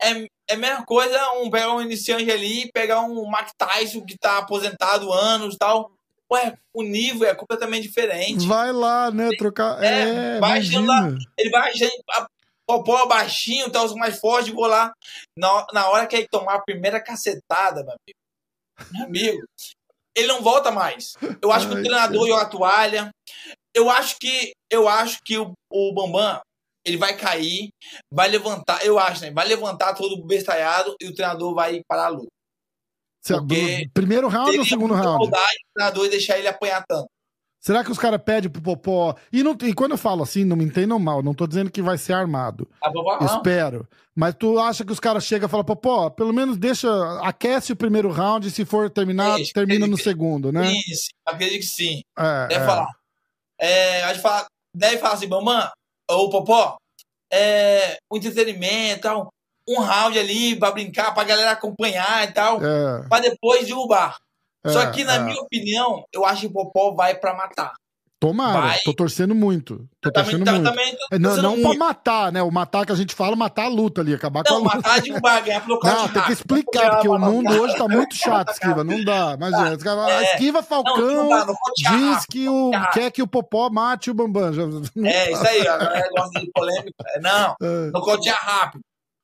É, 0.00 0.26
é 0.50 0.54
a 0.54 0.56
mesma 0.56 0.84
coisa 0.84 1.32
um, 1.32 1.50
pegar 1.50 1.74
um 1.74 1.80
iniciante 1.80 2.30
ali 2.30 2.70
pegar 2.72 3.00
um 3.00 3.30
Mike 3.30 3.52
Tyson 3.56 4.04
que 4.04 4.16
tá 4.18 4.38
aposentado 4.38 5.12
anos 5.12 5.54
e 5.54 5.58
tal. 5.58 5.90
Ué, 6.30 6.56
o 6.74 6.82
nível 6.82 7.28
é 7.28 7.34
completamente 7.34 7.86
diferente. 7.86 8.46
Vai 8.46 8.72
lá, 8.72 9.12
né, 9.12 9.30
trocar. 9.38 9.82
É, 9.82 10.36
É, 10.36 10.40
vai 10.40 10.50
imagina. 10.50 11.16
Ele 11.38 11.50
vai 11.50 11.72
Popó 12.66 13.06
baixinho, 13.06 13.70
tá 13.70 13.82
os 13.82 13.94
mais 13.94 14.18
fortes, 14.18 14.52
vou 14.52 14.66
lá. 14.66 14.92
Na, 15.38 15.66
na 15.72 15.88
hora 15.88 16.06
que 16.06 16.16
ele 16.16 16.28
tomar 16.28 16.56
a 16.56 16.62
primeira 16.62 17.02
cacetada, 17.02 17.84
meu 17.84 17.94
amigo, 17.94 18.92
meu 18.92 19.04
amigo, 19.06 19.46
ele 20.16 20.26
não 20.26 20.42
volta 20.42 20.70
mais. 20.70 21.12
Eu 21.40 21.52
acho 21.52 21.68
que 21.68 21.74
Ai, 21.74 21.80
o 21.80 21.84
treinador 21.84 22.26
joga 22.26 22.42
a 22.42 22.48
toalha. 22.48 23.10
Eu 23.74 23.90
acho 23.90 24.16
que 24.18 24.52
eu 24.70 24.88
acho 24.88 25.18
que 25.24 25.38
o, 25.38 25.52
o 25.70 25.92
Bambam 25.94 26.40
ele 26.84 26.96
vai 26.96 27.16
cair, 27.16 27.68
vai 28.12 28.28
levantar, 28.28 28.84
eu 28.84 28.98
acho, 28.98 29.22
né? 29.22 29.30
Vai 29.32 29.46
levantar 29.46 29.94
todo 29.94 30.24
bestalhado 30.24 30.94
e 31.00 31.08
o 31.08 31.14
treinador 31.14 31.52
vai 31.52 31.82
parar 31.86 32.06
a 32.06 32.08
luta. 32.08 32.28
Porque 33.26 33.88
Primeiro 33.92 34.28
round 34.28 34.56
ou 34.56 34.64
segundo 34.64 34.94
round? 34.94 35.26
o 35.26 35.30
treinador 35.74 36.06
e 36.06 36.10
deixar 36.10 36.38
ele 36.38 36.46
apanhar 36.46 36.84
tanto. 36.88 37.08
Será 37.66 37.82
que 37.82 37.90
os 37.90 37.98
caras 37.98 38.22
pedem 38.24 38.48
pro 38.48 38.62
Popó? 38.62 39.16
E, 39.32 39.42
não, 39.42 39.58
e 39.60 39.74
quando 39.74 39.90
eu 39.90 39.98
falo 39.98 40.22
assim, 40.22 40.44
não 40.44 40.54
me 40.56 40.64
entendam 40.64 41.00
mal, 41.00 41.20
não 41.20 41.34
tô 41.34 41.48
dizendo 41.48 41.68
que 41.68 41.82
vai 41.82 41.98
ser 41.98 42.12
armado. 42.12 42.68
A 42.80 42.92
Popó, 42.92 43.18
não. 43.18 43.26
Espero. 43.26 43.88
Mas 44.14 44.36
tu 44.36 44.56
acha 44.60 44.84
que 44.84 44.92
os 44.92 45.00
caras 45.00 45.24
chegam 45.24 45.48
e 45.48 45.50
falam, 45.50 45.64
Popó, 45.66 46.08
pelo 46.08 46.32
menos 46.32 46.56
deixa, 46.56 46.88
aquece 47.22 47.72
o 47.72 47.76
primeiro 47.76 48.08
round 48.08 48.46
e 48.46 48.52
se 48.52 48.64
for 48.64 48.88
terminar, 48.88 49.36
termina 49.52 49.80
no 49.80 49.94
acredito. 49.94 50.04
segundo, 50.04 50.52
né? 50.52 50.74
Isso, 50.86 51.08
acredito 51.26 51.62
que 51.62 51.66
sim. 51.66 52.02
É, 52.16 52.46
Deve 52.46 52.62
é. 52.62 52.66
falar. 52.66 52.86
É, 53.58 54.02
a 54.04 54.12
gente 54.12 54.22
fala, 54.22 54.46
deve 54.72 54.98
falar 54.98 55.14
assim, 55.14 55.26
mamãe, 55.26 55.68
ou 56.08 56.30
Popó, 56.30 56.76
é, 57.32 57.96
o 58.08 58.16
entretenimento, 58.16 59.00
tal, 59.00 59.28
um 59.68 59.80
round 59.80 60.16
ali 60.16 60.56
pra 60.56 60.70
brincar, 60.70 61.12
pra 61.12 61.24
galera 61.24 61.50
acompanhar 61.50 62.28
e 62.28 62.32
tal, 62.32 62.64
É, 62.64 63.08
pra 63.08 63.18
depois 63.18 63.66
derrubar. 63.66 64.16
É, 64.66 64.72
Só 64.72 64.90
que, 64.90 65.04
na 65.04 65.14
é. 65.14 65.18
minha 65.20 65.40
opinião, 65.40 66.04
eu 66.12 66.24
acho 66.24 66.42
que 66.42 66.46
o 66.48 66.52
Popó 66.52 66.92
vai 66.94 67.14
pra 67.14 67.34
matar. 67.34 67.72
Tomara, 68.18 68.60
vai. 68.68 68.78
tô 68.82 68.94
torcendo 68.94 69.34
muito. 69.34 69.86
Tô 70.00 70.10
Também, 70.10 70.24
torcendo 70.24 70.44
tam- 70.46 70.54
muito. 70.54 70.70
também 70.70 70.96
tô 70.96 71.06
É, 71.12 71.18
Não, 71.18 71.30
torcendo 71.30 71.42
não 71.42 71.54
pra 71.56 71.62
muito. 71.64 71.78
matar, 71.78 72.32
né? 72.32 72.42
O 72.42 72.50
matar 72.50 72.86
que 72.86 72.92
a 72.92 72.94
gente 72.94 73.14
fala, 73.14 73.36
matar 73.36 73.64
a 73.64 73.68
luta 73.68 74.00
ali, 74.00 74.14
acabar 74.14 74.42
com 74.42 74.54
Não, 74.54 74.60
a 74.60 74.62
luta. 74.62 74.76
matar 74.76 75.02
de 75.02 75.10
ganhar 75.10 75.60
pelo 75.60 75.78
Não, 75.84 76.08
tem 76.08 76.22
que 76.22 76.32
explicar, 76.32 76.90
porque 76.92 77.08
o 77.08 77.18
mundo 77.18 77.50
hoje 77.60 77.76
tá 77.76 77.86
muito 77.86 78.14
chato, 78.16 78.52
Esquiva. 78.52 78.82
Não 78.82 79.04
dá. 79.04 79.36
Caras 79.38 79.82
falam, 79.82 80.08
É. 80.08 80.22
Esquiva 80.32 80.60
Não, 80.60 80.66
Falcão 80.66 80.96
não 81.14 81.28
dá, 81.28 81.44
não 81.44 81.54
tirar 81.76 82.14
diz 82.14 82.24
que 82.26 82.48
o, 82.48 82.70
quer 82.94 83.10
que 83.10 83.22
o 83.22 83.26
Popó 83.26 83.68
mate 83.68 84.10
o 84.10 84.14
Bambam. 84.14 84.50
É, 85.04 85.32
isso 85.32 85.46
aí, 85.46 85.60
ó, 85.68 85.76
galera 85.78 86.08
gosta 86.16 86.40
de 86.40 86.50
polêmica. 86.52 86.94
É, 87.08 87.20
Não, 87.20 87.54
É. 87.62 87.90
nocautear 87.92 88.38
rápido. 88.40 88.80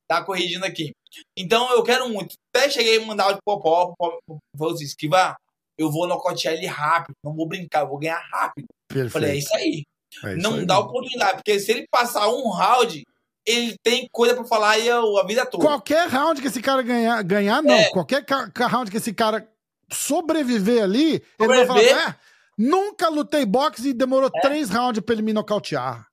Tá 0.07 0.23
corrigindo 0.23 0.67
aqui. 0.67 0.93
Então 1.37 1.71
eu 1.73 1.83
quero 1.83 2.09
muito. 2.09 2.35
Até 2.55 2.69
cheguei 2.71 3.03
a 3.03 3.07
mandar 3.07 3.35
o 3.35 3.39
Popó, 3.45 3.95
Popó 3.99 4.39
falou 4.57 4.75
assim, 4.75 4.85
esquivar, 4.85 5.37
eu 5.79 5.91
vou 5.91 6.07
nocautear 6.07 6.55
ele 6.55 6.67
rápido, 6.67 7.15
não 7.25 7.35
vou 7.35 7.47
brincar, 7.47 7.81
eu 7.81 7.89
vou 7.89 7.99
ganhar 7.99 8.23
rápido. 8.31 8.67
Eu 8.95 9.11
falei, 9.11 9.31
é 9.31 9.33
Perfeito. 9.35 9.47
isso 9.47 9.57
aí. 9.57 9.83
É 10.25 10.37
isso 10.37 10.43
não 10.43 10.59
aí. 10.59 10.67
dá 10.67 10.79
oportunidade, 10.79 11.37
porque 11.37 11.59
se 11.59 11.73
ele 11.73 11.87
passar 11.91 12.29
um 12.29 12.51
round, 12.51 13.03
ele 13.47 13.75
tem 13.83 14.07
coisa 14.13 14.35
pra 14.35 14.45
falar 14.45 14.71
aí 14.73 14.89
a, 14.91 15.01
vida 15.27 15.47
toda. 15.47 15.65
Qualquer 15.65 16.09
round 16.09 16.41
que 16.41 16.49
esse 16.49 16.63
cara 16.63 16.83
ganhar, 16.83 17.23
ganhar 17.23 17.63
não. 17.63 17.75
É. 17.75 17.91
Qualquer 17.91 18.25
round 18.69 18.91
que 18.91 18.97
esse 18.99 19.13
cara 19.13 19.49
sobreviver 19.91 20.83
ali, 20.83 21.15
ele 21.15 21.49
vai 21.49 21.67
Sobreviver. 21.67 21.97
falar: 21.97 22.11
é, 22.11 22.17
nunca 22.57 23.09
lutei 23.09 23.45
boxe 23.45 23.89
e 23.89 23.93
demorou 23.93 24.31
três 24.31 24.71
rounds 24.71 25.03
pra 25.03 25.15
ele 25.15 25.23
me 25.23 25.33
nocautear. 25.33 26.07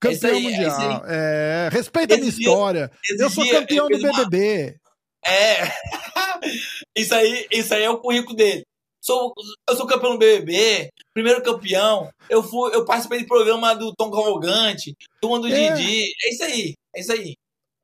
Campeão 0.00 0.36
aí, 0.36 0.42
mundial. 0.42 1.02
É, 1.06 1.68
respeita 1.72 2.14
a 2.14 2.18
minha 2.18 2.30
dia- 2.30 2.40
história. 2.48 2.90
Eu 3.18 3.30
sou 3.30 3.44
dia, 3.44 3.60
campeão 3.60 3.88
do 3.88 3.96
uma- 3.96 4.12
BBB. 4.24 4.76
É. 5.24 5.56
isso, 6.96 7.14
aí, 7.14 7.46
isso 7.50 7.74
aí 7.74 7.82
é 7.82 7.90
o 7.90 7.98
currículo 7.98 8.36
dele. 8.36 8.62
Sou, 9.00 9.32
eu 9.68 9.76
sou 9.76 9.86
campeão 9.86 10.12
do 10.12 10.18
BBB, 10.18 10.88
primeiro 11.14 11.42
campeão. 11.42 12.10
Eu 12.28 12.42
fui, 12.42 12.74
eu 12.74 12.84
participei 12.84 13.20
do 13.20 13.26
programa 13.26 13.74
do 13.74 13.92
Tom 13.94 14.10
Cavalgante, 14.10 14.94
turma 15.20 15.38
do 15.40 15.46
É. 15.48 15.72
Didi. 15.74 16.02
É 16.24 16.30
isso 16.32 16.42
aí, 16.44 16.74
é 16.94 17.00
isso 17.00 17.12
aí. 17.12 17.34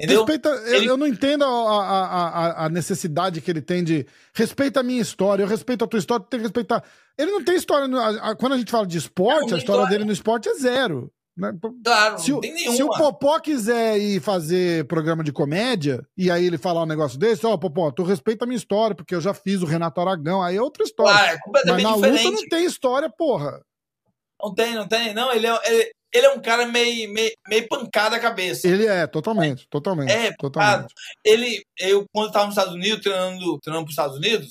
Entendeu? 0.00 0.24
Respeita, 0.24 0.48
eu, 0.48 0.74
Ele- 0.74 0.86
eu 0.90 0.96
não 0.96 1.06
entendo 1.06 1.44
a, 1.44 1.48
a, 1.48 2.28
a, 2.28 2.66
a 2.66 2.68
necessidade 2.68 3.40
que 3.40 3.48
ele 3.50 3.62
tem 3.62 3.84
de 3.84 4.04
respeita 4.34 4.80
a 4.80 4.82
minha 4.82 5.00
história, 5.00 5.44
eu 5.44 5.46
respeito 5.48 5.84
a 5.84 5.86
tua 5.86 5.98
história, 5.98 6.24
tu 6.24 6.28
tem 6.28 6.40
que 6.40 6.46
respeitar. 6.46 6.82
Ele 7.16 7.30
não 7.30 7.44
tem 7.44 7.54
história. 7.54 7.86
no- 7.86 8.00
quando 8.36 8.54
a 8.54 8.58
gente 8.58 8.70
fala 8.70 8.86
de 8.86 8.98
esporte, 8.98 9.54
a 9.54 9.58
história 9.58 9.58
história. 9.60 9.86
dele 9.86 10.04
no 10.04 10.12
esporte 10.12 10.48
é 10.48 10.54
zero. 10.54 11.08
Né? 11.36 11.52
Claro, 11.84 12.18
Se, 12.18 12.30
não 12.30 12.40
tem 12.40 12.56
se 12.56 12.68
o 12.68 12.72
nenhuma. 12.72 12.98
Popó 12.98 13.38
quiser 13.40 13.98
ir 13.98 14.20
fazer 14.20 14.86
programa 14.86 15.24
de 15.24 15.32
comédia, 15.32 16.06
e 16.16 16.30
aí 16.30 16.44
ele 16.44 16.58
falar 16.58 16.82
um 16.82 16.86
negócio 16.86 17.18
desse, 17.18 17.46
ó, 17.46 17.56
Popó, 17.56 17.90
tu 17.90 18.02
respeita 18.02 18.44
a 18.44 18.46
minha 18.46 18.58
história, 18.58 18.94
porque 18.94 19.14
eu 19.14 19.20
já 19.20 19.32
fiz 19.32 19.62
o 19.62 19.66
Renato 19.66 20.00
Aragão, 20.00 20.42
aí 20.42 20.56
é 20.56 20.62
outra 20.62 20.84
história. 20.84 21.12
Claro, 21.12 21.28
é 21.28 21.32
Mas 21.32 21.42
completamente 21.42 21.82
na 21.82 21.94
diferente. 21.94 22.24
luta 22.24 22.40
não 22.42 22.48
tem 22.48 22.64
história, 22.66 23.10
porra. 23.10 23.60
Não 24.42 24.54
tem, 24.54 24.74
não 24.74 24.88
tem. 24.88 25.14
Não, 25.14 25.32
ele 25.32 25.46
é, 25.46 25.58
ele, 25.64 25.92
ele 26.12 26.26
é 26.26 26.30
um 26.30 26.40
cara 26.40 26.66
meio, 26.66 27.10
meio, 27.12 27.32
meio 27.48 27.68
pancada 27.68 28.16
a 28.16 28.20
cabeça. 28.20 28.68
Ele 28.68 28.86
é, 28.86 29.06
totalmente, 29.06 29.66
totalmente. 29.70 30.12
É, 30.12 30.32
totalmente. 30.36 30.92
Ele, 31.24 31.62
eu, 31.78 32.04
quando 32.12 32.26
estava 32.26 32.46
nos 32.46 32.54
Estados 32.56 32.74
Unidos, 32.74 33.00
treinando, 33.00 33.58
treinando 33.60 33.84
para 33.84 33.90
os 33.90 33.92
Estados 33.92 34.16
Unidos, 34.16 34.50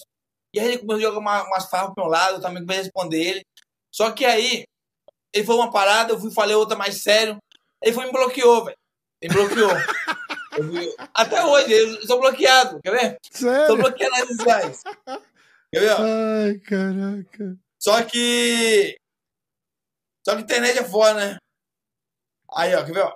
e 0.53 0.59
aí 0.59 0.67
ele 0.67 0.77
começou 0.79 0.99
a 0.99 1.01
jogar 1.01 1.19
uma, 1.19 1.43
umas 1.43 1.69
farpas 1.69 1.93
pro 1.93 2.03
meu 2.03 2.11
lado, 2.11 2.35
eu 2.35 2.41
também 2.41 2.61
comecei 2.61 2.81
a 2.81 2.83
responder 2.83 3.21
ele. 3.21 3.45
Só 3.93 4.11
que 4.11 4.25
aí, 4.25 4.63
ele 5.33 5.45
foi 5.45 5.55
uma 5.55 5.71
parada, 5.71 6.13
eu 6.13 6.19
fui 6.19 6.31
falei 6.31 6.55
outra 6.55 6.77
mais 6.77 7.01
sério, 7.01 7.37
ele 7.81 7.93
foi 7.93 8.05
me 8.05 8.11
bloqueou, 8.11 8.65
velho. 8.65 8.77
Ele 9.21 9.33
me 9.33 9.39
bloqueou. 9.39 9.69
Fui- 10.53 10.95
até 11.13 11.43
hoje, 11.45 11.71
eu 11.71 12.05
sou 12.05 12.19
bloqueado, 12.19 12.79
quer 12.83 12.91
ver? 12.91 13.17
Sou 13.31 13.49
Sério? 13.49 13.77
bloqueado 13.77 14.11
nas 14.17 14.27
sociais. 14.27 14.81
Quer 15.73 15.79
ver? 15.79 15.91
ó? 15.91 15.97
Ai, 16.01 16.59
caraca. 16.59 17.57
Só 17.79 18.03
que. 18.03 18.97
Só 20.27 20.35
que 20.35 20.41
internet 20.41 20.77
é 20.79 20.83
foda, 20.83 21.13
né? 21.13 21.37
Aí, 22.53 22.75
ó, 22.75 22.83
quer 22.85 22.93
ver? 22.93 23.03
Ó? 23.05 23.13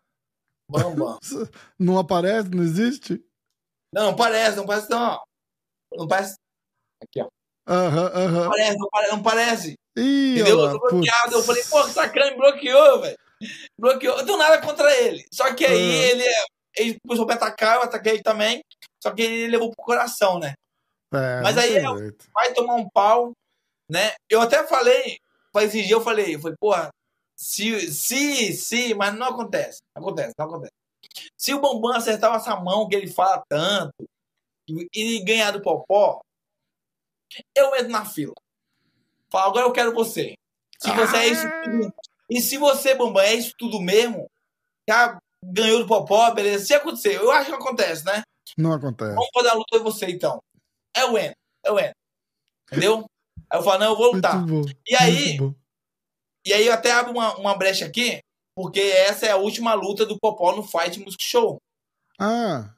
Bamba. 0.69 1.19
Não 1.77 1.99
aparece, 1.99 2.49
não 2.49 2.63
existe? 2.63 3.21
Não, 3.93 4.07
não 4.11 4.15
parece, 4.15 4.57
não 4.57 4.65
parece, 4.65 4.89
não. 4.89 5.21
Não 5.93 6.07
parece. 6.07 6.35
Aqui, 7.03 7.21
ó. 7.21 7.29
Aham, 7.67 8.09
Não 8.09 8.21
aham. 8.21 8.49
parece, 8.49 8.77
não 8.77 8.89
parece. 8.89 9.11
Não 9.11 9.23
parece. 9.23 9.75
Ih, 9.97 10.33
Entendeu? 10.39 10.59
olha 10.59 10.71
Eu 10.73 10.79
tô 10.79 10.89
bloqueado. 10.89 11.23
putz. 11.23 11.33
Eu 11.35 11.43
falei, 11.43 11.63
pô, 11.69 11.83
que 11.85 11.91
sacana, 11.91 12.31
me 12.31 12.37
bloqueou, 12.37 13.01
velho. 13.01 13.17
Bloqueou. 13.79 14.17
Eu 14.19 14.25
tenho 14.25 14.37
nada 14.37 14.61
contra 14.61 14.95
ele. 14.97 15.25
Só 15.33 15.53
que 15.53 15.65
aí 15.65 15.73
Ah. 16.01 16.05
ele, 16.07 16.25
ele 16.77 16.99
começou 17.01 17.25
a 17.25 17.27
me 17.27 17.33
atacar, 17.33 17.75
eu 17.77 17.83
ataquei 17.83 18.13
ele 18.13 18.23
também. 18.23 18.61
Só 19.01 19.11
que 19.11 19.21
ele 19.21 19.47
levou 19.47 19.69
pro 19.71 19.83
coração, 19.85 20.39
né? 20.39 20.53
É, 21.13 21.41
Mas 21.41 21.57
aí 21.57 21.75
eu- 21.83 21.97
jeito. 21.97 22.25
Vai 22.33 22.53
tomar 22.53 22.75
um 22.75 22.89
pau, 22.89 23.31
né? 23.89 24.13
Eu 24.29 24.41
até 24.41 24.65
falei, 24.67 25.17
faz 25.53 25.69
esse 25.73 25.83
dia 25.85 25.95
eu 25.95 26.01
falei, 26.01 26.35
eu 26.35 26.39
falei, 26.39 26.57
porra, 26.59 26.89
se, 27.37 27.91
se, 27.91 28.53
se, 28.53 28.93
mas 28.95 29.13
não 29.13 29.27
acontece. 29.27 29.79
Não 29.95 30.03
acontece, 30.03 30.33
não 30.37 30.45
acontece. 30.47 30.73
Se 31.37 31.53
o 31.53 31.61
Bambam 31.61 31.93
acertar 31.95 32.33
essa 32.35 32.55
mão 32.57 32.87
que 32.89 32.95
ele 32.95 33.07
fala 33.07 33.41
tanto 33.47 33.93
e, 34.67 34.87
e 34.93 35.23
ganhar 35.23 35.51
do 35.51 35.61
Popó, 35.61 36.19
eu 37.55 37.75
entro 37.75 37.89
na 37.89 38.03
fila. 38.05 38.33
Falo, 39.31 39.49
agora 39.49 39.65
eu 39.65 39.71
quero 39.71 39.93
você. 39.93 40.33
Se 40.79 40.91
você 40.91 41.17
é 41.17 41.27
isso 41.27 41.47
tudo. 41.63 41.93
E 42.29 42.41
se 42.41 42.57
você, 42.57 42.95
Bambam, 42.95 43.21
é 43.23 43.33
isso 43.33 43.53
tudo 43.57 43.79
mesmo, 43.79 44.27
já 44.89 45.17
ganhou 45.43 45.79
do 45.79 45.87
Popó, 45.87 46.31
beleza. 46.31 46.65
Se 46.65 46.73
acontecer, 46.73 47.15
eu 47.15 47.31
acho 47.31 47.49
que 47.49 47.55
acontece, 47.55 48.03
né? 48.05 48.23
Não 48.57 48.73
acontece. 48.73 49.13
Vamos 49.13 49.29
fazer 49.33 49.49
a 49.49 49.53
luta 49.53 49.77
de 49.77 49.83
você, 49.83 50.07
então. 50.07 50.39
É 50.95 51.05
o 51.05 51.17
N, 51.17 51.33
é 51.63 51.71
o 51.71 51.79
N. 51.79 51.91
Entendeu? 52.71 53.05
Aí 53.49 53.59
eu 53.59 53.63
falo, 53.63 53.79
não, 53.79 53.91
eu 53.91 53.97
vou 53.97 54.13
lutar. 54.13 54.43
Bom. 54.45 54.61
E 54.87 54.95
aí, 54.95 55.37
e 56.45 56.53
aí 56.53 56.65
eu 56.65 56.73
até 56.73 56.91
abro 56.91 57.11
uma, 57.11 57.35
uma 57.37 57.55
brecha 57.55 57.85
aqui, 57.85 58.19
porque 58.55 58.79
essa 58.79 59.25
é 59.25 59.31
a 59.31 59.37
última 59.37 59.73
luta 59.73 60.05
do 60.05 60.17
Popó 60.19 60.55
no 60.55 60.63
Fight 60.63 60.99
Music 60.99 61.23
Show. 61.23 61.57
Ah, 62.19 62.73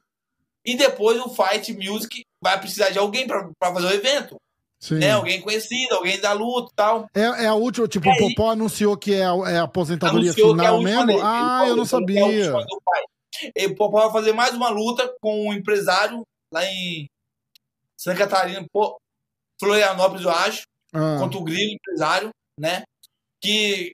E 0.66 0.76
depois 0.76 1.20
o 1.22 1.30
Fight 1.30 1.72
Music 1.74 2.24
vai 2.44 2.60
precisar 2.60 2.90
de 2.90 3.00
alguém 3.00 3.28
pra 3.28 3.50
fazer 3.74 3.88
o 3.88 3.92
evento. 3.92 4.36
Sim. 4.80 4.96
Né? 4.96 5.12
Alguém 5.12 5.42
conhecido, 5.42 5.96
alguém 5.96 6.20
da 6.20 6.34
luta 6.34 6.72
e 6.72 6.76
tal. 6.76 7.08
É, 7.14 7.22
é 7.22 7.48
a 7.48 7.54
última, 7.54 7.88
tipo, 7.88 8.08
E 8.08 8.10
o 8.10 8.14
aí- 8.14 8.20
Popó 8.36 8.52
anunciou 8.52 8.96
que 8.98 9.14
é 9.14 9.26
a, 9.26 9.34
é 9.52 9.58
a 9.58 9.64
aposentadoria 9.64 10.32
é 10.32 10.34
final 10.34 10.76
última 10.76 11.06
mesmo? 11.06 11.08
dele. 11.08 11.20
Ah, 11.24 11.60
Ele 11.64 11.72
eu 11.72 11.76
não 11.76 11.86
falou 11.86 12.10
é 12.10 12.10
sabia. 12.10 12.54
E 13.56 13.66
o 13.68 13.76
Popó 13.76 14.02
vai 14.04 14.12
fazer 14.12 14.34
mais 14.34 14.54
uma 14.56 14.70
luta 14.70 15.14
com 15.22 15.48
um 15.50 15.54
empresário 15.54 16.24
lá 16.52 16.66
em 16.66 17.08
Santa 17.96 18.18
Catarina, 18.20 18.66
pô, 18.72 18.98
Florianópolis, 19.60 20.24
eu 20.24 20.32
acho. 20.32 20.64
Ah, 20.94 21.18
contra 21.20 21.38
o 21.38 21.44
Grilo, 21.44 21.74
empresário, 21.74 22.30
né? 22.60 22.84
Que 23.42 23.94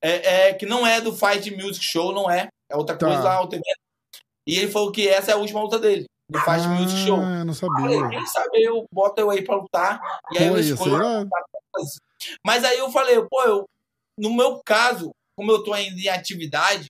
é, 0.00 0.48
é- 0.48 0.54
que 0.54 0.66
não 0.66 0.84
é 0.86 1.00
do 1.00 1.12
Fight 1.14 1.50
Music 1.54 1.84
Show, 1.84 2.12
não 2.12 2.28
é. 2.30 2.48
É 2.70 2.76
outra 2.76 2.96
Tá. 2.96 3.06
coisa 3.06 3.22
lá, 3.22 3.40
evento. 3.56 3.80
E 4.46 4.58
ele 4.58 4.70
falou 4.72 4.90
que 4.90 5.06
essa 5.06 5.30
é 5.30 5.34
a 5.34 5.36
última 5.36 5.60
luta 5.60 5.78
dele. 5.78 6.06
Ele 6.32 6.44
faz 6.44 6.64
ah, 6.64 6.68
music 6.68 6.98
show. 7.06 7.18
não 7.18 7.52
sabia. 7.52 8.00
Falei, 8.00 8.08
quem 8.08 8.26
sabe 8.26 8.62
eu 8.62 8.86
boto 8.90 9.20
eu 9.20 9.30
aí 9.30 9.44
pra 9.44 9.56
lutar. 9.56 10.00
E 10.32 10.38
aí 10.38 10.48
Pô, 10.48 10.56
eu 10.56 10.60
escolho. 10.60 11.28
Mas 12.44 12.64
aí 12.64 12.78
eu 12.78 12.90
falei, 12.90 13.20
pô, 13.28 13.42
eu, 13.42 13.68
no 14.18 14.32
meu 14.32 14.60
caso, 14.64 15.10
como 15.36 15.50
eu 15.50 15.62
tô 15.62 15.72
ainda 15.72 16.00
em 16.00 16.08
atividade, 16.08 16.88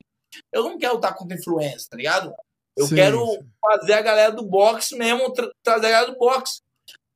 eu 0.53 0.63
não 0.63 0.79
quero 0.79 0.95
lutar 0.95 1.15
contra 1.15 1.37
influência, 1.37 1.89
tá 1.91 1.97
ligado? 1.97 2.33
Eu 2.77 2.87
Sim, 2.87 2.95
quero 2.95 3.27
sim. 3.27 3.47
fazer 3.61 3.95
a 3.95 4.01
galera 4.01 4.33
do 4.33 4.45
boxe 4.45 4.97
mesmo, 4.97 5.33
tra 5.33 5.51
trazer 5.63 5.87
a 5.87 5.91
galera 5.91 6.13
do 6.13 6.19
boxe. 6.19 6.61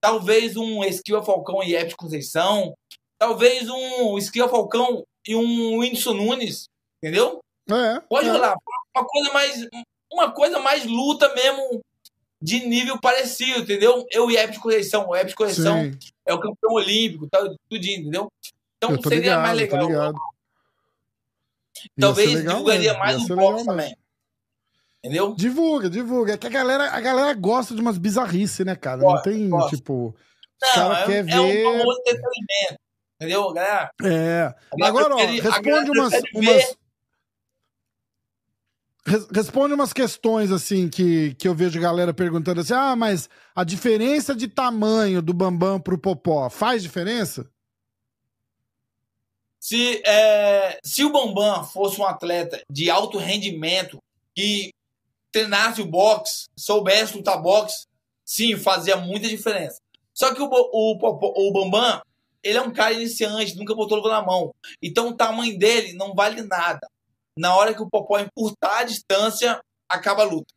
Talvez 0.01 0.57
um 0.57 0.83
Esquiva 0.85 1.23
Falcão 1.23 1.63
e 1.63 1.75
Epes 1.75 1.95
Conceição. 1.95 2.75
Talvez 3.19 3.69
um 3.69 4.19
Esquiva 4.19 4.49
Falcão 4.49 5.05
e 5.27 5.35
um 5.35 5.79
Whindersson 5.79 6.13
Nunes. 6.13 6.67
Entendeu? 7.03 7.41
É, 7.71 8.01
Pode 8.01 8.29
é. 8.29 8.33
rolar. 8.33 8.57
Uma 8.95 9.07
coisa 9.07 9.33
mais. 9.33 9.69
Uma 10.13 10.31
coisa 10.31 10.59
mais 10.59 10.85
luta 10.85 11.33
mesmo 11.35 11.81
de 12.41 12.67
nível 12.67 13.01
parecido, 13.01 13.61
entendeu? 13.61 14.07
Eu 14.11 14.31
e 14.31 14.37
Epes 14.37 14.59
Conceição. 14.59 15.09
O 15.09 15.35
Conceição 15.35 15.83
Sim, 15.83 15.99
é 16.25 16.35
o 16.35 16.41
campeão 16.41 16.73
olímpico, 16.73 17.29
tal, 17.31 17.55
tudinho, 17.69 18.01
entendeu? 18.01 18.33
Então 18.77 18.91
eu 18.93 19.03
seria 19.03 19.19
ligado, 19.19 19.43
mais 19.43 19.57
legal. 19.59 19.87
ligado. 19.87 20.17
Ia 21.77 21.91
Talvez 22.01 22.35
legal 22.35 22.55
divulgaria 22.55 22.93
mesmo, 22.93 22.99
mais 22.99 23.29
legal 23.29 23.53
mesmo. 23.53 23.67
também. 23.67 23.97
Entendeu? 25.03 25.35
Divulga, 25.35 25.89
divulga. 25.89 26.35
É 26.35 26.37
que 26.37 26.47
a 26.47 26.51
galera, 26.51 26.91
a 26.91 27.01
galera 27.01 27.33
gosta 27.35 27.75
de 27.75 27.81
umas 27.81 27.97
bizarrices, 27.97 28.67
né, 28.67 28.75
cara? 28.75 28.99
Não 28.99 29.09
Gosta, 29.09 29.31
tem, 29.31 29.49
gosta. 29.49 29.77
tipo. 29.77 30.15
Não, 30.61 30.73
caras 30.75 30.99
é, 30.99 31.07
querem 31.07 31.33
é 31.33 31.41
um 31.41 31.49
ver. 31.49 31.65
famoso 31.65 32.01
entretenimento. 32.01 32.81
Entendeu, 33.15 33.53
galera? 33.53 33.91
É. 34.03 34.55
A 34.83 34.87
Agora, 34.87 35.15
ó, 35.15 35.19
a 35.21 35.27
responde 35.27 35.91
umas... 35.91 36.13
Responde 39.33 39.73
umas 39.73 39.93
questões 39.93 40.51
assim 40.51 40.89
que, 40.89 41.35
que 41.37 41.47
eu 41.47 41.55
vejo 41.55 41.81
galera 41.81 42.13
perguntando 42.13 42.61
assim: 42.61 42.73
ah, 42.75 42.97
mas 42.97 43.29
a 43.55 43.63
diferença 43.63 44.35
de 44.35 44.49
tamanho 44.49 45.23
do 45.23 45.33
Bambam 45.33 45.81
pro 45.81 45.97
Popó 45.97 46.51
faz 46.51 46.83
diferença? 46.83 47.49
Se, 49.61 50.03
é, 50.05 50.79
se 50.83 51.05
o 51.05 51.13
Bambam 51.13 51.65
fosse 51.65 52.01
um 52.01 52.05
atleta 52.05 52.61
de 52.69 52.91
alto 52.91 53.19
rendimento 53.19 53.99
que 54.35 54.73
treinasse 55.31 55.81
o 55.81 55.87
boxe, 55.87 56.47
soubesse 56.57 57.17
lutar 57.17 57.41
boxe, 57.41 57.87
sim, 58.25 58.57
fazia 58.57 58.97
muita 58.97 59.29
diferença. 59.29 59.81
Só 60.13 60.35
que 60.35 60.43
o, 60.43 60.47
o, 60.47 60.99
Popó- 60.99 61.33
o 61.37 61.53
Bambam, 61.53 62.01
ele 62.43 62.59
é 62.59 62.63
um 62.63 62.73
cara 62.73 62.93
iniciante, 62.93 63.57
nunca 63.57 63.75
botou 63.75 63.99
luva 63.99 64.09
na 64.09 64.23
mão. 64.23 64.53
Então 64.83 65.09
o 65.09 65.17
tamanho 65.17 65.57
dele 65.59 65.93
não 65.93 66.15
vale 66.15 66.43
nada. 66.43 66.89
Na 67.39 67.55
hora 67.55 67.75
que 67.75 67.83
o 67.83 67.89
Popó 67.91 68.19
encurtar 68.19 68.79
a 68.79 68.85
distância, 68.85 69.61
acaba 69.89 70.23
a 70.23 70.27
luta. 70.27 70.53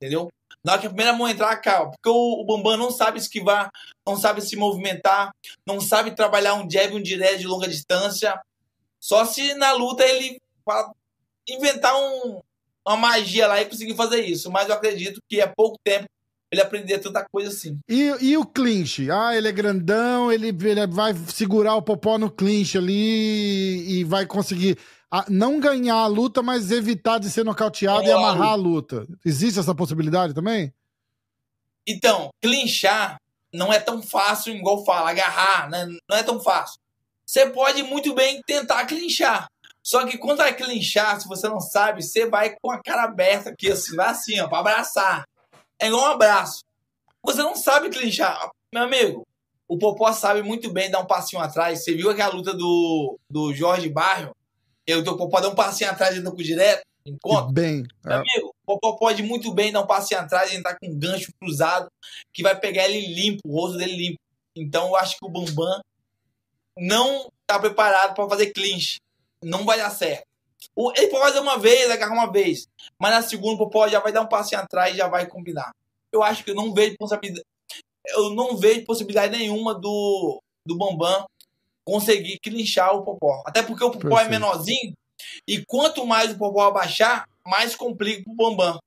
Entendeu? 0.00 0.28
Na 0.64 0.72
hora 0.72 0.80
que 0.80 0.86
a 0.86 0.90
primeira 0.90 1.12
mão 1.12 1.28
entrar, 1.28 1.50
acaba. 1.50 1.90
Porque 1.90 2.08
o, 2.08 2.40
o 2.40 2.44
Bambam 2.44 2.76
não 2.76 2.90
sabe 2.90 3.18
esquivar, 3.18 3.70
não 4.06 4.16
sabe 4.16 4.40
se 4.40 4.56
movimentar, 4.56 5.30
não 5.66 5.80
sabe 5.80 6.12
trabalhar 6.14 6.54
um 6.54 6.68
jab 6.70 6.92
e 6.92 6.96
um 6.96 7.02
direct 7.02 7.38
de 7.40 7.46
longa 7.46 7.68
distância. 7.68 8.40
Só 9.00 9.24
se 9.24 9.54
na 9.54 9.72
luta 9.72 10.04
ele 10.04 10.38
inventar 11.48 11.94
um- 11.96 12.40
uma 12.86 12.96
magia 12.96 13.46
lá 13.46 13.60
e 13.60 13.66
conseguir 13.66 13.94
fazer 13.94 14.24
isso. 14.24 14.50
Mas 14.50 14.68
eu 14.68 14.74
acredito 14.74 15.20
que 15.28 15.40
é 15.40 15.46
pouco 15.46 15.76
tempo 15.84 16.06
ele 16.50 16.60
aprender 16.60 16.98
tanta 16.98 17.24
coisa 17.32 17.48
assim. 17.48 17.78
E, 17.88 18.12
e 18.20 18.36
o 18.36 18.44
clinch? 18.44 19.10
Ah, 19.10 19.34
ele 19.34 19.48
é 19.48 19.52
grandão, 19.52 20.30
ele, 20.30 20.48
ele 20.48 20.86
vai 20.86 21.14
segurar 21.14 21.76
o 21.76 21.82
Popó 21.82 22.18
no 22.18 22.30
clinch 22.30 22.76
ali 22.76 24.00
e 24.00 24.04
vai 24.04 24.26
conseguir 24.26 24.78
ah, 25.14 25.26
não 25.28 25.60
ganhar 25.60 25.96
a 25.96 26.06
luta, 26.06 26.42
mas 26.42 26.70
evitar 26.70 27.18
de 27.18 27.28
ser 27.28 27.44
nocauteado 27.44 28.06
e 28.06 28.10
amarrar 28.10 28.52
a 28.52 28.54
luta. 28.54 29.06
Existe 29.22 29.60
essa 29.60 29.74
possibilidade 29.74 30.32
também? 30.32 30.72
Então, 31.86 32.30
clinchar 32.40 33.20
não 33.52 33.70
é 33.70 33.78
tão 33.78 34.02
fácil, 34.02 34.54
igual 34.54 34.86
fala, 34.86 35.10
agarrar, 35.10 35.68
né? 35.68 35.86
Não 36.08 36.16
é 36.16 36.22
tão 36.22 36.40
fácil. 36.40 36.80
Você 37.26 37.46
pode 37.50 37.82
muito 37.82 38.14
bem 38.14 38.40
tentar 38.46 38.86
clinchar. 38.86 39.48
Só 39.82 40.06
que 40.06 40.16
quando 40.16 40.38
vai 40.38 40.54
clinchar, 40.56 41.20
se 41.20 41.28
você 41.28 41.46
não 41.46 41.60
sabe, 41.60 42.02
você 42.02 42.24
vai 42.24 42.56
com 42.58 42.70
a 42.70 42.80
cara 42.82 43.02
aberta 43.02 43.50
aqui, 43.50 43.70
assim, 43.70 43.94
vai 43.94 44.08
assim, 44.08 44.40
ó, 44.40 44.48
pra 44.48 44.60
abraçar. 44.60 45.28
É 45.78 45.88
igual 45.88 46.04
um 46.04 46.12
abraço. 46.12 46.64
Você 47.22 47.42
não 47.42 47.54
sabe 47.54 47.90
clinchar. 47.90 48.50
Meu 48.72 48.84
amigo, 48.84 49.26
o 49.68 49.76
Popó 49.76 50.10
sabe 50.12 50.42
muito 50.42 50.72
bem 50.72 50.90
dar 50.90 51.00
um 51.00 51.06
passinho 51.06 51.42
atrás. 51.42 51.84
Você 51.84 51.94
viu 51.94 52.08
aquela 52.08 52.32
luta 52.32 52.54
do, 52.54 53.18
do 53.28 53.52
Jorge 53.52 53.90
Barrio? 53.90 54.34
Eu, 54.86 55.00
o 55.00 55.16
Popó 55.16 55.40
dá 55.40 55.48
um 55.48 55.54
passinho 55.54 55.90
atrás 55.90 56.14
e 56.14 56.18
entra 56.18 56.30
com 56.30 56.36
direto? 56.36 56.82
Encontra? 57.04 57.52
Bem. 57.52 57.84
Meu 58.04 58.12
é, 58.12 58.16
amigo, 58.16 58.48
o 58.48 58.66
Popó 58.66 58.96
pode 58.96 59.22
muito 59.22 59.52
bem 59.52 59.72
dar 59.72 59.80
um 59.80 59.86
passinho 59.86 60.20
atrás 60.20 60.52
e 60.52 60.56
entrar 60.56 60.76
com 60.78 60.86
um 60.86 60.98
gancho 60.98 61.32
cruzado 61.40 61.88
que 62.32 62.42
vai 62.42 62.58
pegar 62.58 62.88
ele 62.88 63.14
limpo, 63.14 63.40
o 63.44 63.52
rosto 63.52 63.78
dele 63.78 63.96
limpo. 63.96 64.20
Então 64.56 64.88
eu 64.88 64.96
acho 64.96 65.16
que 65.16 65.24
o 65.24 65.28
Bambam 65.28 65.80
não 66.76 67.30
tá 67.46 67.58
preparado 67.58 68.14
para 68.14 68.28
fazer 68.28 68.52
clinch. 68.52 69.00
Não 69.42 69.64
vai 69.64 69.78
dar 69.78 69.90
certo. 69.90 70.26
Ele 70.96 71.08
pode 71.08 71.24
fazer 71.24 71.40
uma 71.40 71.58
vez, 71.58 71.90
agarrar 71.90 72.14
uma 72.14 72.30
vez. 72.30 72.68
Mas 72.98 73.10
na 73.10 73.22
segunda 73.22 73.54
o 73.54 73.58
Popó 73.58 73.88
já 73.88 74.00
vai 74.00 74.12
dar 74.12 74.22
um 74.22 74.28
passinho 74.28 74.60
atrás 74.60 74.94
e 74.94 74.98
já 74.98 75.08
vai 75.08 75.26
combinar. 75.26 75.72
Eu 76.12 76.22
acho 76.22 76.44
que 76.44 76.50
eu 76.50 76.54
não 76.54 76.72
vejo 76.72 76.96
possibilidade. 76.96 77.44
Eu 78.08 78.30
não 78.30 78.56
vejo 78.56 78.84
possibilidade 78.84 79.36
nenhuma 79.36 79.74
do, 79.74 80.40
do 80.66 80.76
Bambam 80.76 81.26
conseguir 81.84 82.38
clinchar 82.38 82.94
o 82.94 83.02
Popó. 83.04 83.42
Até 83.46 83.62
porque 83.62 83.84
o 83.84 83.90
Popó 83.90 84.06
é 84.18 84.24
Perfeito. 84.24 84.30
menorzinho. 84.30 84.92
E 85.46 85.64
quanto 85.66 86.06
mais 86.06 86.32
o 86.32 86.38
Popó 86.38 86.62
abaixar, 86.68 87.28
mais 87.46 87.74
complica 87.76 88.22
pro 88.24 88.34
Bambam. 88.34 88.78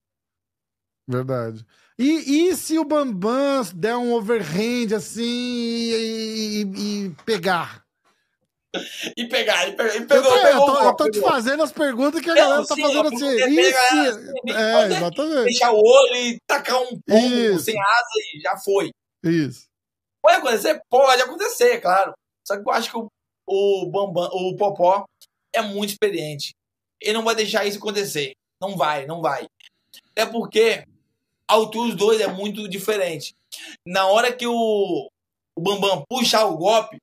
Verdade. 1.07 1.65
E, 1.97 2.49
e 2.49 2.55
se 2.55 2.77
o 2.77 2.83
Bambam 2.83 3.61
der 3.73 3.95
um 3.95 4.11
overhand 4.13 4.93
assim 4.95 5.23
e, 5.23 6.63
e- 6.63 7.05
e 7.05 7.09
pegar? 7.25 7.83
E 9.15 9.25
pegar, 9.29 9.69
e 9.69 9.71
pegar, 9.77 9.95
e 9.95 9.99
Eu 9.99 10.07
pegou, 10.07 10.23
tô, 10.23 10.35
eu 10.35 10.41
pegou, 10.43 10.65
tô- 10.65 10.73
o 10.73 10.83
eu 10.83 10.95
tô 10.95 11.05
te 11.05 11.11
pegou. 11.13 11.29
fazendo 11.29 11.63
as 11.63 11.71
perguntas 11.71 12.19
que 12.21 12.29
a 12.29 12.35
Não, 12.35 12.41
galera 12.41 12.65
tá 12.67 12.75
sim, 12.75 12.81
fazendo 12.81 13.05
é 13.05 13.15
assim. 13.15 13.37
que 14.43 14.51
É, 14.51 14.85
exatamente. 14.87 15.43
Fechar 15.45 15.71
o 15.71 15.77
olho 15.79 16.15
e 16.17 16.37
tacar 16.45 16.81
um 16.81 16.99
pombo 17.07 17.25
Isso. 17.35 17.59
sem 17.63 17.79
asa 17.79 18.09
e 18.35 18.41
já 18.41 18.57
foi. 18.57 18.89
Isso. 19.23 19.67
Pode 20.21 20.37
acontecer? 20.37 20.81
Pode 20.89 21.21
acontecer, 21.21 21.79
claro. 21.79 22.13
Só 22.45 22.57
que 22.57 22.67
eu 22.67 22.71
acho 22.71 22.91
que 22.91 22.97
o, 22.97 23.09
o 23.47 23.85
Bambam, 23.87 24.29
o 24.31 24.55
Popó 24.55 25.05
é 25.53 25.61
muito 25.61 25.89
experiente. 25.89 26.53
Ele 27.01 27.13
não 27.13 27.23
vai 27.23 27.35
deixar 27.35 27.65
isso 27.65 27.77
acontecer. 27.77 28.33
Não 28.61 28.77
vai, 28.77 29.05
não 29.05 29.21
vai. 29.21 29.47
É 30.15 30.25
porque 30.25 30.85
a 31.47 31.53
altura 31.53 31.89
dos 31.89 31.97
dois 31.97 32.21
é 32.21 32.27
muito 32.27 32.67
diferente. 32.67 33.35
Na 33.85 34.07
hora 34.07 34.31
que 34.33 34.47
o, 34.47 35.09
o 35.55 35.61
Bambam 35.61 36.03
puxar 36.07 36.45
o 36.45 36.57
golpe, 36.57 36.97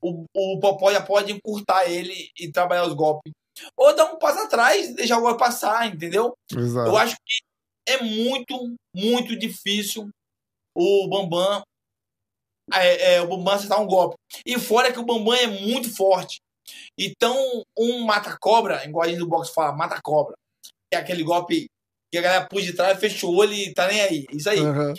o, 0.00 0.24
o 0.34 0.60
Popó 0.60 0.92
já 0.92 1.02
pode 1.02 1.32
encurtar 1.32 1.90
ele 1.90 2.30
e 2.38 2.50
trabalhar 2.50 2.86
os 2.86 2.94
golpes. 2.94 3.32
Ou 3.76 3.94
dar 3.94 4.12
um 4.12 4.18
passo 4.18 4.40
atrás 4.40 4.88
e 4.88 4.94
deixar 4.94 5.18
o 5.18 5.22
golpe 5.22 5.38
passar, 5.38 5.86
entendeu? 5.86 6.34
Exato. 6.50 6.88
Eu 6.88 6.96
acho 6.96 7.16
que 7.16 7.42
é 7.86 8.02
muito, 8.02 8.74
muito 8.94 9.36
difícil 9.36 10.08
o 10.74 11.08
Bambam 11.08 11.62
é, 12.74 13.14
é, 13.14 13.20
o 13.22 13.28
Bambam 13.28 13.54
acertar 13.54 13.80
um 13.80 13.86
golpe. 13.86 14.16
E 14.46 14.58
fora 14.58 14.92
que 14.92 14.98
o 14.98 15.04
Bambam 15.04 15.34
é 15.34 15.46
muito 15.46 15.94
forte. 15.94 16.40
Então, 16.98 17.36
um 17.76 18.04
mata-cobra, 18.04 18.84
igual 18.84 19.04
a 19.04 19.08
gente 19.08 19.18
do 19.18 19.28
boxe 19.28 19.52
fala, 19.52 19.72
mata-cobra. 19.72 20.34
É 20.92 20.96
aquele 20.96 21.22
golpe 21.22 21.66
que 22.12 22.18
a 22.18 22.22
galera 22.22 22.46
pôs 22.46 22.64
de 22.64 22.72
trás, 22.72 22.98
fechou 22.98 23.32
o 23.32 23.36
olho 23.36 23.52
e 23.52 23.72
tá 23.72 23.86
nem 23.86 24.00
aí. 24.00 24.26
Isso 24.32 24.50
aí. 24.50 24.60
Aham. 24.60 24.94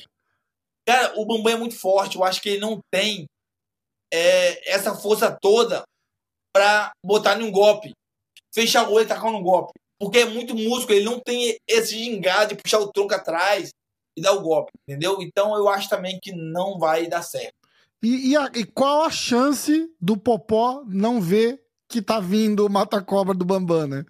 Cara, 0.87 1.13
o 1.19 1.25
Bambam 1.25 1.53
é 1.53 1.57
muito 1.57 1.77
forte. 1.77 2.15
Eu 2.15 2.23
acho 2.23 2.41
que 2.41 2.49
ele 2.49 2.59
não 2.59 2.79
tem 2.91 3.25
é, 4.11 4.73
essa 4.73 4.95
força 4.95 5.37
toda 5.39 5.83
pra 6.53 6.91
botar 7.05 7.39
em 7.39 7.43
um 7.43 7.51
golpe. 7.51 7.93
Fechar 8.53 8.89
o 8.89 8.93
olho 8.93 9.05
e 9.05 9.07
tacar 9.07 9.31
num 9.31 9.43
golpe. 9.43 9.73
Porque 9.99 10.19
é 10.19 10.25
muito 10.25 10.55
músculo, 10.55 10.97
ele 10.97 11.05
não 11.05 11.19
tem 11.19 11.55
esse 11.67 11.95
gingado 11.95 12.55
de 12.55 12.61
puxar 12.61 12.79
o 12.79 12.91
tronco 12.91 13.13
atrás 13.13 13.69
e 14.17 14.21
dar 14.21 14.33
o 14.33 14.41
golpe, 14.41 14.71
entendeu? 14.81 15.21
Então 15.21 15.55
eu 15.55 15.69
acho 15.69 15.87
também 15.87 16.19
que 16.19 16.31
não 16.31 16.79
vai 16.79 17.07
dar 17.07 17.21
certo. 17.21 17.53
E, 18.03 18.31
e 18.31 18.37
a- 18.37 18.51
e 18.55 18.65
qual 18.65 19.03
a 19.03 19.09
chance 19.11 19.87
do 19.99 20.17
Popó 20.17 20.83
não 20.87 21.21
ver 21.21 21.61
que 21.87 22.01
tá 22.01 22.19
vindo 22.19 22.65
o 22.65 22.69
mata-cobra 22.69 23.33
do 23.33 23.45
Bambam, 23.45 23.87
né? 23.87 24.05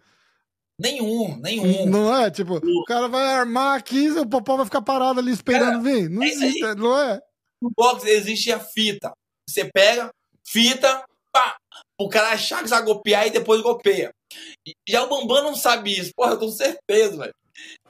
Nenhum, 0.80 1.36
nenhum. 1.38 1.86
Não 1.88 2.16
é? 2.16 2.32
Tipo, 2.32 2.56
o 2.58 2.84
cara 2.86 3.08
vai 3.08 3.34
armar 3.34 3.78
aqui 3.78 4.06
e 4.06 4.12
o 4.20 4.28
Popó 4.28 4.56
vai 4.56 4.66
ficar 4.66 4.82
parado 4.82 5.20
ali 5.20 5.32
esperando 5.32 5.82
vir. 5.82 6.10
Não 6.10 6.24
é 6.24 6.26
aí. 6.28 6.32
existe, 6.32 6.76
não 6.76 6.98
é? 6.98 7.20
No 7.62 7.72
boxe 7.76 8.10
existe 8.10 8.52
a 8.52 8.60
fita. 8.60 9.12
Você 9.48 9.66
pega, 9.72 10.10
fita, 10.48 11.04
pá, 11.32 11.58
o 12.00 12.10
cara 12.10 12.30
achar 12.30 12.64
que 12.64 12.70
vai 12.70 12.84
golpear 12.84 13.28
e 13.28 13.32
depois 13.32 13.62
golpeia. 13.62 14.12
Já 14.88 15.04
o 15.04 15.10
Bambam 15.10 15.44
não 15.44 15.56
sabe 15.56 16.00
isso. 16.00 16.12
Porra, 16.16 16.32
eu 16.32 16.40
tô 16.40 16.46
com 16.48 16.52
certeza, 16.52 17.18
velho. 17.18 17.34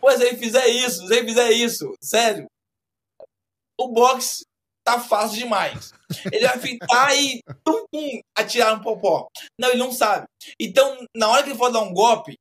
Pô, 0.01 0.11
se 0.11 0.23
ele 0.25 0.37
fizer 0.37 0.67
isso, 0.67 1.07
se 1.07 1.13
ele 1.13 1.27
fizer 1.29 1.51
isso, 1.51 1.93
sério, 2.01 2.45
o 3.79 3.87
boxe 3.89 4.43
tá 4.83 4.99
fácil 4.99 5.37
demais. 5.37 5.93
Ele 6.31 6.47
vai 6.47 6.59
fitar 6.59 7.15
e 7.15 7.41
tum, 7.63 7.85
tum, 7.91 8.21
atirar 8.35 8.75
no 8.75 8.83
popó. 8.83 9.27
Não, 9.59 9.69
ele 9.69 9.77
não 9.77 9.91
sabe. 9.91 10.25
Então, 10.59 11.05
na 11.15 11.29
hora 11.29 11.43
que 11.43 11.49
ele 11.49 11.57
for 11.57 11.71
dar 11.71 11.81
um 11.81 11.93
golpe, 11.93 12.37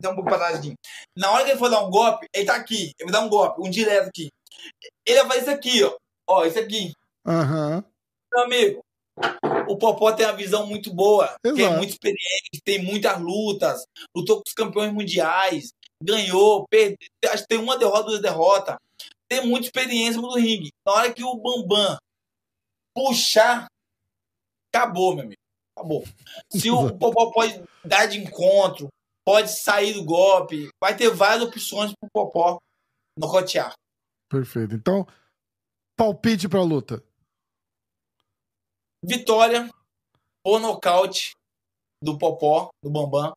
Dá 0.00 0.10
um 0.10 0.14
pouco 0.14 0.28
pra 0.28 0.38
trás 0.38 0.58
aqui. 0.58 0.74
Na 1.16 1.30
hora 1.30 1.44
que 1.44 1.50
ele 1.50 1.58
for 1.58 1.70
dar 1.70 1.82
um 1.82 1.90
golpe, 1.90 2.26
ele 2.34 2.44
tá 2.44 2.56
aqui. 2.56 2.92
Ele 2.98 3.10
vai 3.10 3.12
dar 3.12 3.20
um 3.20 3.28
golpe, 3.28 3.60
um 3.60 3.70
direto 3.70 4.08
aqui. 4.08 4.28
Ele 5.06 5.22
vai 5.22 5.28
fazer 5.28 5.40
isso 5.40 5.50
aqui, 5.50 5.84
ó. 5.84 5.96
Ó, 6.26 6.44
isso 6.44 6.58
aqui. 6.58 6.92
Aham. 7.26 7.84
Meu 8.32 8.44
amigo, 8.44 8.84
o 9.68 9.76
Popó 9.76 10.12
tem 10.12 10.26
uma 10.26 10.36
visão 10.36 10.66
muito 10.66 10.92
boa, 10.92 11.36
tem 11.42 11.52
Exato. 11.52 11.76
muita 11.76 11.92
experiência, 11.92 12.60
tem 12.64 12.82
muitas 12.82 13.20
lutas, 13.20 13.84
lutou 14.14 14.36
com 14.36 14.42
os 14.46 14.52
campeões 14.52 14.92
mundiais, 14.92 15.72
ganhou, 16.02 16.66
perdeu, 16.68 16.96
acho 17.28 17.42
que 17.42 17.48
tem 17.48 17.58
uma 17.58 17.78
derrota, 17.78 18.08
duas 18.08 18.20
derrotas, 18.20 18.76
tem 19.28 19.46
muita 19.46 19.66
experiência 19.66 20.20
no 20.20 20.34
ringue. 20.34 20.70
Na 20.86 20.92
hora 20.92 21.12
que 21.12 21.22
o 21.22 21.36
Bambam 21.36 21.96
puxar, 22.94 23.66
acabou, 24.72 25.14
meu 25.14 25.24
amigo, 25.24 25.40
acabou. 25.76 26.04
Se 26.50 26.70
o 26.70 26.96
Popó 26.96 27.30
pode 27.32 27.62
dar 27.84 28.06
de 28.06 28.18
encontro, 28.18 28.88
pode 29.24 29.50
sair 29.50 29.92
do 29.94 30.04
golpe, 30.04 30.68
vai 30.80 30.96
ter 30.96 31.10
várias 31.10 31.42
opções 31.42 31.92
pro 31.98 32.10
Popó 32.10 32.58
nocautear. 33.18 33.74
Perfeito. 34.28 34.74
Então, 34.74 35.06
palpite 35.96 36.48
pra 36.48 36.62
luta. 36.62 37.02
Vitória 39.02 39.68
ou 40.44 40.58
nocaute 40.58 41.34
do 42.02 42.18
Popó, 42.18 42.70
do 42.82 42.90
Bambam. 42.90 43.34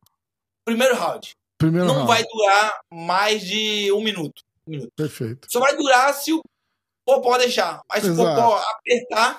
Primeiro 0.64 0.94
round. 0.94 1.32
Primeiro 1.56 1.86
não 1.86 1.94
round. 1.94 2.08
vai 2.08 2.22
durar 2.24 2.80
mais 2.92 3.42
de 3.42 3.90
um 3.92 4.02
minuto. 4.02 4.42
Um 4.68 4.70
minuto. 4.70 4.92
Perfeito. 4.96 5.48
Só 5.50 5.60
vai 5.60 5.74
durar 5.76 6.12
se 6.14 6.32
o 6.32 6.40
Popó 7.06 7.36
deixar. 7.38 7.80
Mas 7.88 8.02
se 8.04 8.10
o 8.10 8.12
Exato. 8.12 8.40
Popó 8.40 8.62
apertar, 8.76 9.36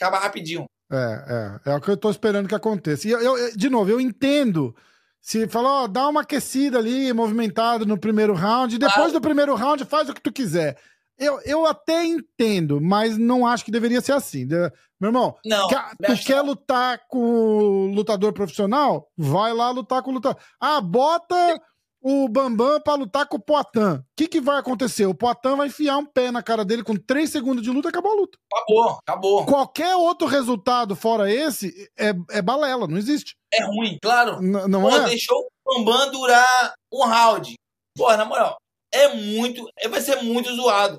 acaba 0.00 0.18
rapidinho. 0.18 0.66
É, 0.92 1.60
é. 1.66 1.70
É 1.72 1.74
o 1.74 1.80
que 1.80 1.90
eu 1.90 1.96
tô 1.96 2.10
esperando 2.10 2.48
que 2.48 2.54
aconteça. 2.54 3.08
E 3.08 3.10
eu, 3.10 3.20
eu- 3.20 3.56
de 3.56 3.70
novo, 3.70 3.90
eu 3.90 4.00
entendo. 4.00 4.74
Se 5.20 5.46
falar, 5.48 5.84
ó, 5.84 5.86
dá 5.86 6.08
uma 6.08 6.22
aquecida 6.22 6.78
ali, 6.78 7.12
movimentada 7.12 7.84
no 7.84 7.96
primeiro 7.96 8.34
round, 8.34 8.74
e 8.74 8.78
depois 8.78 9.12
do 9.12 9.20
primeiro 9.20 9.54
round 9.54 9.84
faz 9.84 10.08
o 10.08 10.14
que 10.14 10.20
tu 10.20 10.32
quiser. 10.32 10.76
Eu, 11.16 11.40
eu 11.44 11.64
até 11.64 12.04
entendo, 12.04 12.80
mas 12.80 13.16
não 13.16 13.46
acho 13.46 13.64
que 13.64 13.70
deveria 13.70 14.00
ser 14.00 14.12
assim. 14.12 14.44
Meu 14.46 15.08
irmão, 15.08 15.36
Não. 15.46 15.68
quer- 15.68 15.90
tu 16.04 16.24
quer 16.24 16.40
lutar 16.40 17.00
com 17.08 17.18
o 17.20 17.86
lutador 17.94 18.32
profissional? 18.32 19.08
Vai 19.16 19.52
lá 19.54 19.70
lutar 19.70 20.02
com 20.02 20.10
o 20.10 20.14
lutador. 20.14 20.42
Ah, 20.60 20.80
bota 20.80 21.60
o 22.02 22.28
Bambam 22.28 22.80
pra 22.80 22.94
lutar 22.94 23.26
com 23.26 23.36
o 23.36 23.40
Poitin. 23.42 23.98
O 24.00 24.04
que, 24.16 24.26
que 24.26 24.40
vai 24.40 24.58
acontecer? 24.58 25.06
O 25.06 25.14
Poitin 25.14 25.56
vai 25.56 25.68
enfiar 25.68 25.98
um 25.98 26.04
pé 26.04 26.30
na 26.30 26.42
cara 26.42 26.64
dele 26.64 26.82
com 26.82 26.96
três 26.96 27.30
segundos 27.30 27.62
de 27.62 27.70
luta 27.70 27.88
e 27.88 27.90
acabou 27.90 28.12
a 28.12 28.16
luta. 28.16 28.38
Acabou, 28.52 28.98
acabou. 29.06 29.46
Qualquer 29.46 29.94
outro 29.96 30.26
resultado 30.26 30.96
fora 30.96 31.32
esse 31.32 31.90
é, 31.98 32.12
é 32.30 32.42
balela, 32.42 32.86
não 32.88 32.98
existe. 32.98 33.34
É 33.52 33.64
ruim, 33.64 33.98
claro. 34.02 34.42
N- 34.42 34.66
não 34.68 34.82
Pô, 34.82 34.90
é? 34.90 35.04
deixou 35.06 35.46
o 35.66 35.74
Bambam 35.84 36.10
durar 36.10 36.74
um 36.92 37.04
round. 37.04 37.54
Pô, 37.96 38.10
na 38.16 38.24
moral, 38.24 38.56
é 38.92 39.08
muito. 39.14 39.64
é- 39.78 39.88
Vai 39.88 40.00
ser 40.00 40.22
muito 40.22 40.52
zoado. 40.56 40.98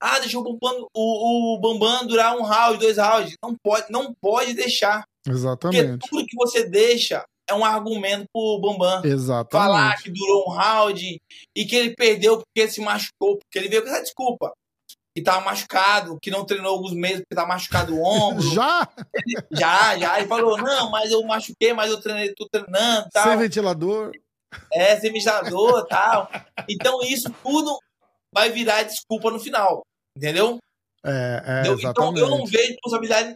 Ah, 0.00 0.18
deixou 0.18 0.40
o 0.40 0.44
Bambam, 0.58 0.86
o, 0.96 1.54
o 1.56 1.60
Bambam 1.60 2.06
durar 2.06 2.36
um 2.36 2.42
round, 2.42 2.78
dois 2.78 2.96
rounds. 2.98 3.34
Não 3.42 3.54
pode, 3.62 3.86
não 3.90 4.12
pode 4.20 4.54
deixar. 4.54 5.04
Porque 5.24 5.38
Exatamente. 5.38 6.08
tudo 6.10 6.26
que 6.26 6.34
você 6.36 6.68
deixa 6.68 7.22
é 7.48 7.54
um 7.54 7.64
argumento 7.64 8.24
pro 8.32 8.58
Bambam. 8.60 9.02
Exatamente. 9.04 9.50
Falar 9.52 9.96
que 10.02 10.10
durou 10.10 10.44
um 10.48 10.52
round 10.52 11.20
e 11.56 11.64
que 11.64 11.76
ele 11.76 11.94
perdeu 11.94 12.38
porque 12.42 12.68
se 12.70 12.80
machucou, 12.80 13.38
porque 13.38 13.58
ele 13.58 13.68
veio 13.68 13.82
com 13.82 13.88
essa 13.88 14.02
desculpa. 14.02 14.52
Que 15.14 15.22
tava 15.22 15.44
machucado, 15.44 16.18
que 16.22 16.30
não 16.30 16.42
treinou 16.46 16.72
alguns 16.72 16.94
meses 16.94 17.18
porque 17.18 17.34
tá 17.34 17.46
machucado 17.46 17.94
o 17.94 18.02
ombro. 18.02 18.42
Já 18.54 18.88
já, 19.50 19.98
já. 19.98 20.18
Ele 20.18 20.26
falou, 20.28 20.56
não, 20.56 20.90
mas 20.90 21.10
eu 21.10 21.22
machuquei, 21.24 21.72
mas 21.74 21.90
eu 21.90 22.00
treinei, 22.00 22.32
tô 22.34 22.48
treinando 22.50 23.08
tal. 23.12 23.24
sem 23.24 23.36
ventilador. 23.36 24.12
É, 24.72 24.98
mijador 25.10 25.80
e 25.84 25.88
tal. 25.88 26.30
Então 26.68 27.02
isso 27.02 27.28
tudo 27.42 27.78
vai 28.34 28.50
virar 28.50 28.84
desculpa 28.84 29.30
no 29.30 29.38
final. 29.38 29.82
Entendeu? 30.16 30.58
É, 31.04 31.64
é 31.66 31.86
então 31.90 32.16
eu 32.16 32.28
não 32.30 32.46
vejo 32.46 32.68
responsabilidade. 32.70 33.34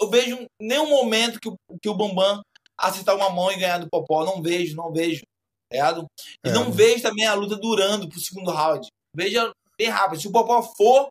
Eu 0.00 0.10
vejo 0.10 0.44
nenhum 0.60 0.88
momento 0.90 1.40
que, 1.40 1.48
o- 1.48 1.56
que 1.82 1.88
o 1.88 1.94
Bambam 1.94 2.40
acertar 2.78 3.16
uma 3.16 3.30
mão 3.30 3.50
e 3.52 3.56
ganhar 3.58 3.78
do 3.78 3.88
Popó. 3.90 4.24
Não 4.24 4.42
vejo, 4.42 4.76
não 4.76 4.92
vejo. 4.92 5.22
tá 5.68 5.76
ligado? 5.76 6.06
E 6.44 6.48
É. 6.48 6.52
não 6.52 6.70
vejo 6.70 7.02
também 7.02 7.26
a 7.26 7.34
luta 7.34 7.56
durando 7.56 8.08
pro 8.08 8.20
segundo 8.20 8.52
round. 8.52 8.86
Veja 9.14 9.50
bem 9.76 9.88
rápido. 9.88 10.20
Se 10.20 10.28
o 10.28 10.32
Popó 10.32 10.62
for 10.62 11.08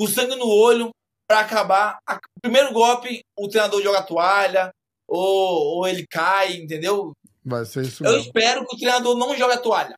com 0.00 0.06
sangue 0.06 0.36
no 0.36 0.46
olho 0.48 0.90
pra 1.28 1.40
acabar, 1.40 1.98
a- 2.08 2.18
primeiro 2.40 2.72
golpe, 2.72 3.20
o 3.38 3.46
treinador 3.48 3.82
joga 3.82 3.98
a 3.98 4.02
toalha, 4.02 4.70
ou, 5.06 5.76
ou 5.76 5.86
ele 5.86 6.06
cai, 6.06 6.54
entendeu? 6.54 7.12
Vai 7.44 7.64
ser 7.66 7.82
isso 7.84 8.02
Eu 8.04 8.12
mesmo. 8.12 8.26
espero 8.26 8.66
que 8.66 8.74
o 8.74 8.78
treinador 8.78 9.16
não 9.18 9.36
jogue 9.36 9.52
a 9.54 9.58
toalha. 9.60 9.94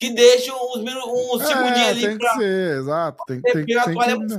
Que 0.00 0.10
deixe 0.10 0.50
uns, 0.50 0.76
uns 0.76 1.46
segundinhos 1.46 1.78
É, 1.78 1.88
ali 1.90 2.00
tem 2.00 2.10
que 2.12 2.18
pra 2.18 2.34
ser, 2.36 2.78
exato. 2.78 3.24
Tem, 3.26 3.40
tem, 3.42 3.52
porque 3.52 3.74
a 3.74 3.84
tem 3.84 3.94
toalha 3.94 4.12
que, 4.18 4.26
tá 4.26 4.38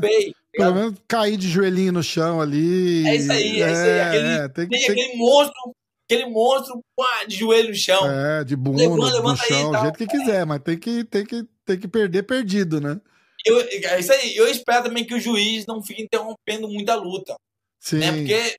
pelo 0.58 0.74
menos 0.76 0.96
cair 1.08 1.38
de 1.38 1.48
joelhinho 1.50 1.92
no 1.94 2.04
chão 2.04 2.40
ali. 2.42 3.08
É 3.08 3.16
isso 3.16 3.32
aí, 3.32 3.62
é 3.62 3.72
isso 3.72 3.82
aí. 3.82 4.02
Aquele- 4.02 4.28
é, 4.28 4.48
tem 4.50 4.68
Tem 4.70 4.80
tem- 4.80 4.90
aquele 4.92 5.18
monstro, 5.18 5.76
aquele 6.10 6.30
monstro 6.30 6.80
pá, 6.96 7.24
de 7.28 7.36
joelho 7.36 7.70
no 7.70 7.76
chão. 7.76 8.10
É, 8.10 8.44
de 8.44 8.56
bunda, 8.56 8.82
Levanta, 8.82 9.14
levanta 9.16 9.44
aí 9.44 9.50
chão, 9.50 9.72
do 9.72 9.80
jeito 9.82 9.98
que 9.98 10.08
quiser, 10.08 10.46
mas 10.46 10.60
tem 10.62 10.78
que, 10.78 11.04
tem, 11.04 11.26
que, 11.26 11.44
tem 11.66 11.80
que 11.80 11.88
perder 11.88 12.24
perdido, 12.24 12.80
né? 12.80 13.00
Eu, 13.46 13.60
é 13.60 14.00
isso 14.00 14.12
aí. 14.12 14.36
Eu 14.36 14.48
espero 14.48 14.86
também 14.86 15.06
que 15.06 15.14
o 15.14 15.20
juiz 15.20 15.66
não 15.68 15.84
fique 15.84 16.02
interrompendo 16.02 16.68
muito 16.68 16.90
a 16.90 16.96
luta. 16.96 17.36
Sim. 17.80 17.98
Né? 18.00 18.12
Porque 18.12 18.56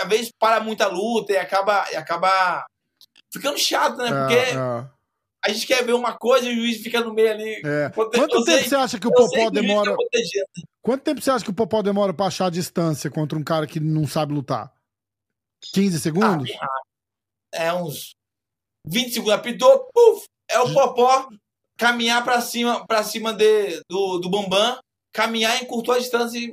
às 0.00 0.08
vezes, 0.08 0.30
para 0.38 0.60
muita 0.60 0.86
luta 0.88 1.32
e 1.32 1.36
acaba, 1.36 1.86
e 1.92 1.96
acaba 1.96 2.64
ficando 3.32 3.58
chato, 3.58 3.96
né? 3.98 4.08
É, 4.08 4.12
Porque 4.20 4.34
é, 4.34 4.86
a 5.46 5.52
gente 5.52 5.66
quer 5.66 5.84
ver 5.84 5.92
uma 5.94 6.16
coisa 6.16 6.48
e 6.48 6.52
o 6.52 6.56
juiz 6.56 6.82
fica 6.82 7.00
no 7.00 7.14
meio 7.14 7.30
ali. 7.30 7.62
é. 7.64 7.90
Quanto 7.90 8.10
tempo 8.10 8.42
sei- 8.44 8.64
você 8.64 8.74
acha 8.76 8.98
que 8.98 9.06
o 9.06 9.10
Popó 9.10 9.24
o 9.24 9.28
juiz 9.34 9.44
tá 9.44 9.50
demora? 9.50 9.94
protegendo. 9.94 10.46
Quanto 10.82 11.02
tempo 11.02 11.20
você 11.20 11.30
acha 11.30 11.44
que 11.44 11.50
o 11.50 11.54
Popó 11.54 11.82
demora 11.82 12.12
pra 12.14 12.26
achar 12.26 12.46
a 12.46 12.50
distância 12.50 13.10
contra 13.10 13.38
um 13.38 13.44
cara 13.44 13.66
que 13.66 13.78
não 13.80 14.06
sabe 14.06 14.32
lutar? 14.32 14.72
15 15.72 15.98
segundos? 16.00 16.50
Ah, 16.60 16.66
É 17.52 17.72
uns 17.72 18.14
20 18.86 19.12
segundos. 19.12 19.34
Apitou, 19.34 19.88
puf, 19.92 20.24
é 20.50 20.58
o 20.60 20.72
Popó 20.72 21.28
caminhar 21.76 22.22
pra 22.24 22.40
cima, 22.40 22.86
pra 22.86 23.02
cima 23.02 23.32
de, 23.32 23.80
do, 23.88 24.18
do 24.18 24.30
Bambam, 24.30 24.78
caminhar, 25.12 25.62
encurtou 25.62 25.94
a 25.94 25.98
distância 25.98 26.38
e. 26.38 26.52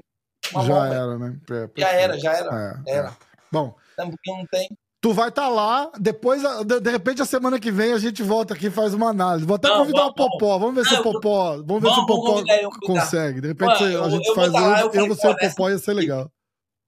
uma 0.51 0.63
já 0.65 0.81
velho. 0.83 0.93
era, 0.93 1.17
né? 1.19 1.39
É, 1.49 1.79
Já 1.81 1.89
era, 1.91 2.19
já 2.19 2.33
era. 2.33 2.81
É, 2.87 2.91
Era. 2.91 3.09
é. 3.09 3.13
Bom, 3.51 3.75
não 3.97 4.45
tem. 4.47 4.69
Tu 5.03 5.11
vai 5.11 5.27
estar 5.27 5.49
lá, 5.49 5.91
depois, 5.99 6.41
de, 6.65 6.79
de 6.79 6.89
repente, 6.89 7.21
a 7.21 7.25
semana 7.25 7.59
que 7.59 7.69
vem 7.69 7.91
a 7.91 7.97
gente 7.97 8.23
volta 8.23 8.53
aqui 8.53 8.67
e 8.67 8.71
faz 8.71 8.93
uma 8.93 9.09
análise. 9.09 9.45
Vou 9.45 9.57
até 9.57 9.67
Não, 9.67 9.79
convidar 9.79 9.99
vamos, 9.99 10.13
o 10.13 10.15
Popó, 10.15 10.57
vamos 10.57 10.75
ver 10.75 10.85
se 10.85 10.93
Não, 10.93 11.01
o 11.01 11.03
Popó. 11.03 11.57
Vamos 11.61 11.83
ver 11.83 11.93
se 11.93 11.99
o 11.99 12.05
Popó 12.05 12.35
convidar 12.35 12.69
consegue. 12.81 13.41
De 13.41 13.49
repente 13.49 13.83
Mano, 13.83 14.03
a 14.05 14.09
gente 14.09 14.25
eu 14.25 14.33
vou 14.33 14.35
faz 14.35 14.53
tá 14.53 14.79
eu, 14.79 14.91
eu 14.93 15.07
você 15.09 15.27
e 15.27 15.31
o 15.31 15.37
Popó 15.37 15.69
ia 15.69 15.77
ser 15.77 15.93
legal. 15.93 16.31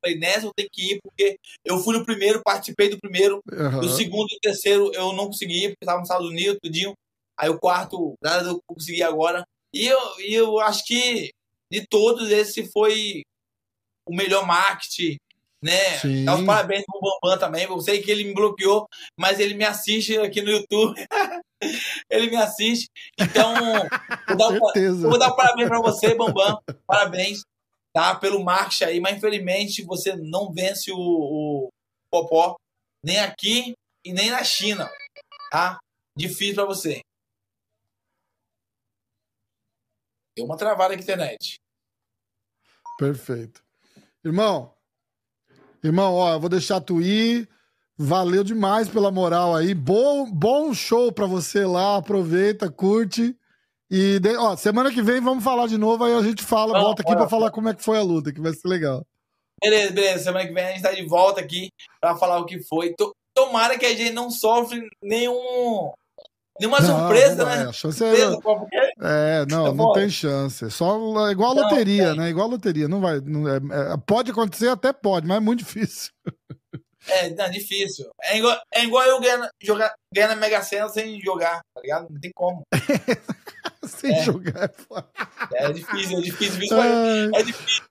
Falei, 0.02 0.18
nessa 0.18 0.46
eu 0.46 0.52
tenho 0.56 0.70
que 0.72 0.94
ir, 0.94 1.00
porque 1.04 1.38
eu 1.66 1.78
fui 1.80 1.98
no 1.98 2.06
primeiro, 2.06 2.42
participei 2.42 2.88
do 2.88 2.98
primeiro. 2.98 3.42
Aham. 3.52 3.82
Do 3.82 3.90
segundo 3.90 4.30
e 4.32 4.40
terceiro 4.40 4.92
eu 4.94 5.12
não 5.12 5.26
consegui, 5.26 5.68
porque 5.68 5.84
estava 5.84 6.00
nos 6.00 6.08
Estados 6.08 6.30
Unidos, 6.30 6.58
tudinho. 6.64 6.94
Aí 7.38 7.50
o 7.50 7.60
quarto, 7.60 8.14
nada 8.24 8.48
eu 8.48 8.62
consegui 8.66 9.04
agora. 9.04 9.44
E 9.74 9.86
eu, 9.88 10.00
e 10.20 10.34
eu 10.34 10.58
acho 10.62 10.86
que 10.86 11.32
de 11.70 11.86
todos, 11.86 12.32
esse 12.32 12.72
foi 12.72 13.24
o 14.08 14.16
melhor 14.16 14.48
marketing, 14.48 15.18
né? 15.66 15.98
Sim. 15.98 16.24
Dá 16.24 16.36
os 16.36 16.46
parabéns 16.46 16.84
pro 16.86 17.02
Bambam 17.02 17.40
também. 17.40 17.64
Eu 17.64 17.82
sei 17.82 18.00
que 18.00 18.12
ele 18.12 18.24
me 18.24 18.36
bloqueou, 18.36 18.88
mas 19.18 19.40
ele 19.40 19.56
me 19.56 19.64
assiste 19.64 20.16
aqui 20.20 20.40
no 20.40 20.52
YouTube. 20.52 20.96
ele 22.08 22.30
me 22.30 22.36
assiste. 22.36 22.88
Então, 23.20 23.56
vou 24.28 24.38
dar, 24.38 24.80
eu 24.80 24.96
vou 25.10 25.18
dar 25.18 25.34
um 25.34 25.36
parabéns 25.36 25.68
pra 25.68 25.82
você, 25.82 26.14
Bambam. 26.14 26.62
Parabéns, 26.86 27.42
tá? 27.92 28.14
Pelo 28.14 28.44
marketing 28.44 28.84
aí, 28.84 29.00
mas 29.00 29.18
infelizmente 29.18 29.84
você 29.84 30.16
não 30.16 30.54
vence 30.54 30.92
o, 30.92 30.98
o 30.98 31.70
Popó, 32.12 32.56
nem 33.04 33.20
aqui 33.20 33.74
e 34.06 34.14
nem 34.14 34.30
na 34.30 34.44
China, 34.44 34.88
tá? 35.50 35.80
Difícil 36.16 36.56
pra 36.56 36.66
você. 36.66 37.02
Deu 40.38 40.46
uma 40.46 40.58
travada 40.58 40.94
aqui 40.94 41.04
na 41.04 41.04
internet. 41.04 41.56
Perfeito. 43.00 43.64
Irmão, 44.24 44.75
irmão, 45.88 46.14
ó, 46.14 46.34
eu 46.34 46.40
vou 46.40 46.50
deixar 46.50 46.80
tu 46.82 47.02
ir. 47.02 47.48
Valeu 47.98 48.44
demais 48.44 48.90
pela 48.90 49.10
moral 49.10 49.56
aí. 49.56 49.74
Bom, 49.74 50.30
bom 50.30 50.74
show 50.74 51.12
pra 51.12 51.26
você 51.26 51.66
lá. 51.66 51.96
Aproveita, 51.98 52.70
curte. 52.70 53.36
E, 53.90 54.20
de- 54.20 54.36
ó, 54.36 54.56
semana 54.58 54.92
que 54.92 55.02
vem 55.02 55.22
vamos 55.22 55.44
falar 55.44 55.68
de 55.68 55.78
novo. 55.78 56.04
Aí 56.04 56.14
a 56.14 56.22
gente 56.22 56.44
fala, 56.44 56.74
Vamos, 56.74 56.84
volta 56.88 57.02
aqui 57.04 57.16
pra 57.16 57.30
falar 57.30 57.52
como 57.52 57.70
é 57.70 57.74
que 57.74 57.84
foi 57.84 57.98
a 57.98 58.04
luta, 58.04 58.34
que 58.34 58.42
vai 58.42 58.52
ser 58.54 58.68
legal. 58.68 59.06
Beleza, 59.62 59.94
beleza. 59.94 60.24
Semana 60.26 60.46
que 60.46 60.54
vem 60.54 60.66
a 60.66 60.72
gente 60.72 60.82
tá 60.82 60.92
de 60.92 61.06
volta 61.06 61.40
aqui 61.40 61.70
pra 62.02 62.16
falar 62.18 62.40
o 62.40 62.46
que 62.46 62.62
foi. 62.68 62.94
To- 62.94 63.14
Tomara 63.34 63.78
que 63.78 63.86
a 63.86 63.90
gente 63.96 64.12
não 64.14 64.30
sofre 64.32 64.82
nenhum. 65.04 65.92
Nenhuma 66.60 66.80
Não, 66.80 67.00
surpresa, 67.00 67.36
não 67.36 67.46
né? 67.46 67.64
A 67.68 67.74
chance 67.74 68.04
é, 68.04 68.08
Surpresa, 68.16 68.42
porque 68.42 68.76
é, 69.02 69.46
não, 69.50 69.66
Tá 69.66 69.74
não 69.74 69.94
tem 69.94 70.10
chance. 70.10 70.72
Só 70.72 71.28
é 71.28 71.32
igual 71.32 71.52
a 71.52 71.56
Não, 71.56 71.64
loteria, 71.64 72.10
tem. 72.10 72.18
né? 72.18 72.30
Igual 72.30 72.48
a 72.48 72.52
loteria. 72.52 72.88
Não 72.88 73.02
vai, 73.02 73.20
não 73.20 73.48
é- 73.48 73.58
é- 73.58 73.98
pode 74.06 74.32
acontecer, 74.32 74.70
até 74.70 74.94
pode, 74.94 75.28
mas 75.28 75.38
é 75.38 75.42
muito 75.42 75.60
difícil. 75.60 76.12
É, 77.08 77.30
não, 77.30 77.50
difícil. 77.52 78.10
É 78.24 78.38
igual, 78.38 78.58
é 78.74 78.84
igual 78.84 79.06
eu 79.06 79.20
ganhar, 79.20 79.50
jogar, 79.62 79.94
ganhar 80.14 80.30
na 80.30 80.36
Mega 80.36 80.62
Sena 80.64 80.90
sem 80.90 81.20
jogar, 81.22 81.60
tá 81.74 81.82
ligado? 81.82 82.08
Não 82.10 82.20
tem 82.20 82.32
como. 82.34 82.64
sem 83.86 84.14
é. 84.14 84.24
jogar. 84.24 84.72
É 85.54 85.72
difícil, 85.72 86.18
é 86.18 86.22
difícil. 86.22 86.82
É, 86.82 87.26
é 87.40 87.44
difícil. 87.44 87.84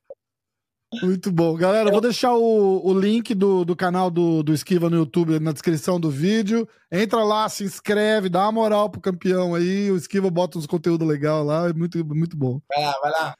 Muito 1.03 1.31
bom. 1.31 1.55
Galera, 1.57 1.89
eu... 1.89 1.93
vou 1.93 2.01
deixar 2.01 2.35
o, 2.35 2.81
o 2.85 2.99
link 2.99 3.35
do, 3.35 3.65
do 3.65 3.75
canal 3.75 4.11
do, 4.11 4.43
do 4.43 4.53
Esquiva 4.53 4.91
no 4.91 4.97
YouTube 4.97 5.39
na 5.41 5.53
descrição 5.53 5.99
do 5.99 6.11
vídeo. 6.11 6.69
Entra 6.91 7.23
lá, 7.25 7.49
se 7.49 7.65
inscreve, 7.65 8.29
dá 8.29 8.43
uma 8.43 8.53
moral 8.53 8.91
pro 8.91 9.01
campeão 9.01 9.55
aí. 9.55 9.91
O 9.91 9.97
Esquiva 9.97 10.31
bota 10.31 10.59
uns 10.59 10.67
conteúdos 10.67 11.07
legais 11.07 11.45
lá. 11.45 11.69
É 11.69 11.73
muito, 11.73 12.05
muito 12.05 12.37
bom. 12.37 12.61
Vai 12.75 12.85
lá, 12.85 12.95
vai 13.03 13.11
lá. 13.11 13.35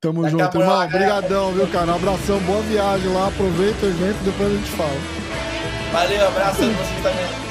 Tamo 0.00 0.22
Daqui 0.22 0.38
junto, 0.38 0.58
irmão. 0.58 0.84
Obrigadão, 0.84 1.52
viu, 1.52 1.66
cara? 1.68 1.92
Um 1.92 1.96
abração, 1.96 2.38
boa 2.40 2.62
viagem 2.62 3.12
lá. 3.12 3.28
Aproveita 3.28 3.86
o 3.86 3.88
evento, 3.88 4.24
depois 4.24 4.52
a 4.52 4.56
gente 4.56 4.70
fala. 4.70 5.00
Valeu, 5.92 6.28
abraço 6.28 6.62
a 6.62 6.66
vocês 6.66 7.02
também. 7.02 7.47